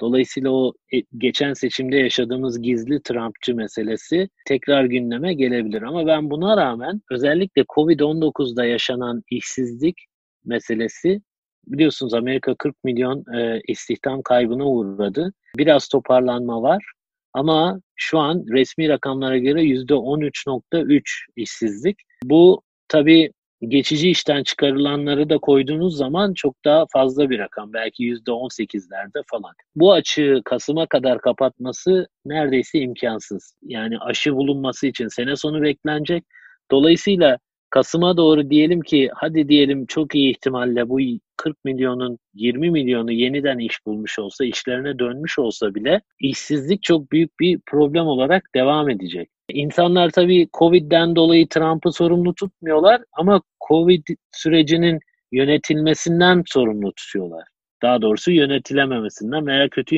Dolayısıyla 0.00 0.50
o 0.50 0.72
e, 0.94 1.02
geçen 1.18 1.52
seçimde 1.52 1.96
yaşadığımız 1.96 2.62
gizli 2.62 3.02
Trumpçı 3.02 3.54
meselesi 3.54 4.28
tekrar 4.46 4.84
gündeme 4.84 5.34
gelebilir. 5.34 5.82
Ama 5.82 6.06
ben 6.06 6.30
buna 6.30 6.56
rağmen 6.56 7.00
özellikle 7.10 7.62
Covid-19'da 7.62 8.64
yaşanan 8.64 9.22
işsizlik 9.30 9.96
meselesi 10.44 11.20
biliyorsunuz 11.66 12.14
Amerika 12.14 12.54
40 12.54 12.84
milyon 12.84 13.24
e, 13.36 13.60
istihdam 13.68 14.22
kaybına 14.22 14.66
uğradı. 14.68 15.32
Biraz 15.56 15.88
toparlanma 15.88 16.62
var 16.62 16.84
ama 17.32 17.80
şu 17.96 18.18
an 18.18 18.44
resmi 18.52 18.88
rakamlara 18.88 19.38
göre 19.38 19.62
%13.3 19.62 21.02
işsizlik. 21.36 21.96
Bu 22.24 22.62
tabii 22.88 23.30
geçici 23.68 24.10
işten 24.10 24.42
çıkarılanları 24.42 25.30
da 25.30 25.38
koyduğunuz 25.38 25.96
zaman 25.96 26.34
çok 26.34 26.64
daha 26.64 26.84
fazla 26.92 27.30
bir 27.30 27.38
rakam. 27.38 27.72
Belki 27.72 28.04
%18'lerde 28.04 29.22
falan. 29.26 29.52
Bu 29.76 29.92
açığı 29.92 30.42
Kasım'a 30.44 30.86
kadar 30.86 31.20
kapatması 31.20 32.06
neredeyse 32.24 32.78
imkansız. 32.78 33.54
Yani 33.62 33.98
aşı 33.98 34.34
bulunması 34.34 34.86
için 34.86 35.08
sene 35.08 35.36
sonu 35.36 35.62
beklenecek. 35.62 36.24
Dolayısıyla 36.70 37.38
Kasım'a 37.74 38.16
doğru 38.16 38.50
diyelim 38.50 38.80
ki 38.80 39.10
hadi 39.14 39.48
diyelim 39.48 39.86
çok 39.86 40.14
iyi 40.14 40.30
ihtimalle 40.30 40.88
bu 40.88 40.98
40 41.36 41.64
milyonun 41.64 42.18
20 42.34 42.70
milyonu 42.70 43.12
yeniden 43.12 43.58
iş 43.58 43.86
bulmuş 43.86 44.18
olsa, 44.18 44.44
işlerine 44.44 44.98
dönmüş 44.98 45.38
olsa 45.38 45.74
bile 45.74 46.00
işsizlik 46.20 46.82
çok 46.82 47.12
büyük 47.12 47.40
bir 47.40 47.60
problem 47.66 48.06
olarak 48.06 48.44
devam 48.54 48.90
edecek. 48.90 49.28
İnsanlar 49.48 50.10
tabii 50.10 50.48
Covid'den 50.58 51.16
dolayı 51.16 51.48
Trump'ı 51.48 51.92
sorumlu 51.92 52.34
tutmuyorlar 52.34 53.02
ama 53.12 53.42
Covid 53.68 54.02
sürecinin 54.32 55.00
yönetilmesinden 55.32 56.42
sorumlu 56.46 56.92
tutuyorlar. 56.92 57.44
Daha 57.82 58.02
doğrusu 58.02 58.32
yönetilememesinden 58.32 59.46
veya 59.46 59.68
kötü 59.68 59.96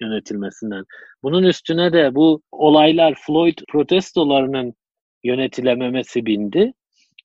yönetilmesinden. 0.00 0.84
Bunun 1.22 1.42
üstüne 1.42 1.92
de 1.92 2.14
bu 2.14 2.42
olaylar 2.52 3.14
Floyd 3.26 3.58
protestolarının 3.72 4.74
yönetilememesi 5.24 6.26
bindi. 6.26 6.72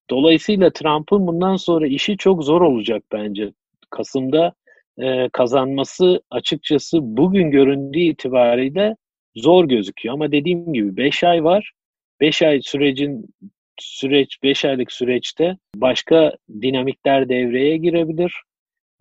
Dolayısıyla 0.09 0.71
Trump'ın 0.73 1.27
bundan 1.27 1.55
sonra 1.55 1.87
işi 1.87 2.17
çok 2.17 2.43
zor 2.43 2.61
olacak 2.61 3.03
bence. 3.11 3.53
Kasım'da 3.89 4.53
e, 4.99 5.29
kazanması 5.29 6.21
açıkçası 6.31 6.97
bugün 7.01 7.51
göründüğü 7.51 7.99
itibariyle 7.99 8.95
zor 9.35 9.65
gözüküyor. 9.65 10.13
Ama 10.13 10.31
dediğim 10.31 10.73
gibi 10.73 10.97
5 10.97 11.23
ay 11.23 11.43
var. 11.43 11.71
5 12.21 12.41
ay 12.41 12.61
sürecin 12.61 13.25
süreç 13.79 14.43
5 14.43 14.65
aylık 14.65 14.91
süreçte 14.91 15.57
başka 15.75 16.37
dinamikler 16.61 17.29
devreye 17.29 17.77
girebilir 17.77 18.33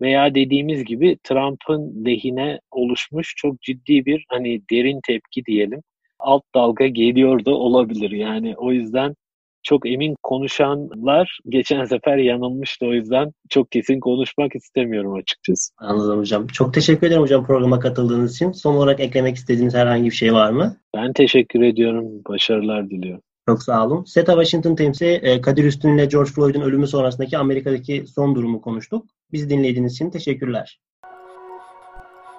veya 0.01 0.35
dediğimiz 0.35 0.83
gibi 0.85 1.17
Trump'ın 1.23 2.05
lehine 2.05 2.59
oluşmuş 2.71 3.33
çok 3.37 3.61
ciddi 3.61 4.05
bir 4.05 4.25
hani 4.29 4.61
derin 4.71 4.99
tepki 5.07 5.45
diyelim 5.45 5.81
alt 6.27 6.43
dalga 6.55 6.87
geliyor 6.87 7.45
da 7.45 7.51
olabilir. 7.51 8.11
Yani 8.11 8.55
o 8.57 8.71
yüzden 8.71 9.15
çok 9.63 9.87
emin 9.87 10.15
konuşanlar 10.23 11.39
geçen 11.49 11.85
sefer 11.85 12.17
yanılmıştı. 12.17 12.85
O 12.85 12.93
yüzden 12.93 13.31
çok 13.49 13.71
kesin 13.71 13.99
konuşmak 13.99 14.55
istemiyorum 14.55 15.13
açıkçası. 15.13 15.73
Anladım 15.77 16.19
hocam. 16.19 16.47
Çok 16.47 16.73
teşekkür 16.73 17.07
ederim 17.07 17.21
hocam 17.21 17.45
programa 17.45 17.79
katıldığınız 17.79 18.35
için. 18.35 18.51
Son 18.51 18.75
olarak 18.75 18.99
eklemek 18.99 19.35
istediğiniz 19.35 19.75
herhangi 19.75 20.05
bir 20.05 20.15
şey 20.15 20.33
var 20.33 20.51
mı? 20.51 20.77
Ben 20.95 21.13
teşekkür 21.13 21.61
ediyorum. 21.61 22.05
Başarılar 22.29 22.89
diliyorum. 22.89 23.21
Çok 23.49 23.63
sağ 23.63 23.85
olun. 23.85 24.03
SETA 24.03 24.33
Washington 24.33 24.75
temsili 24.75 25.09
e, 25.09 25.41
Kadir 25.41 25.63
Üstün 25.63 25.97
ile 25.97 26.05
George 26.05 26.31
Floyd'un 26.31 26.61
ölümü 26.61 26.87
sonrasındaki 26.87 27.37
Amerika'daki 27.37 28.05
son 28.07 28.35
durumu 28.35 28.61
konuştuk. 28.61 29.05
Biz 29.31 29.49
dinlediğiniz 29.49 29.93
için 29.93 30.09
teşekkürler 30.09 30.79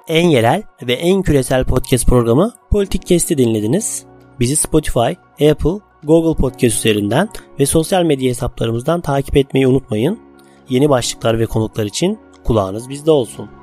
en 0.08 0.28
yerel 0.28 0.62
ve 0.82 0.92
en 0.92 1.22
küresel 1.22 1.64
podcast 1.64 2.06
programı 2.06 2.52
Politik 2.70 3.06
Kesti 3.06 3.38
dinlediniz. 3.38 4.04
Bizi 4.40 4.56
Spotify, 4.56 5.10
Apple, 5.50 5.80
Google 6.04 6.36
Podcast 6.40 6.76
üzerinden 6.78 7.28
ve 7.60 7.66
sosyal 7.66 8.02
medya 8.02 8.28
hesaplarımızdan 8.28 9.00
takip 9.00 9.36
etmeyi 9.36 9.66
unutmayın. 9.66 10.18
Yeni 10.68 10.90
başlıklar 10.90 11.38
ve 11.38 11.46
konuklar 11.46 11.84
için 11.84 12.18
kulağınız 12.44 12.88
bizde 12.88 13.10
olsun. 13.10 13.57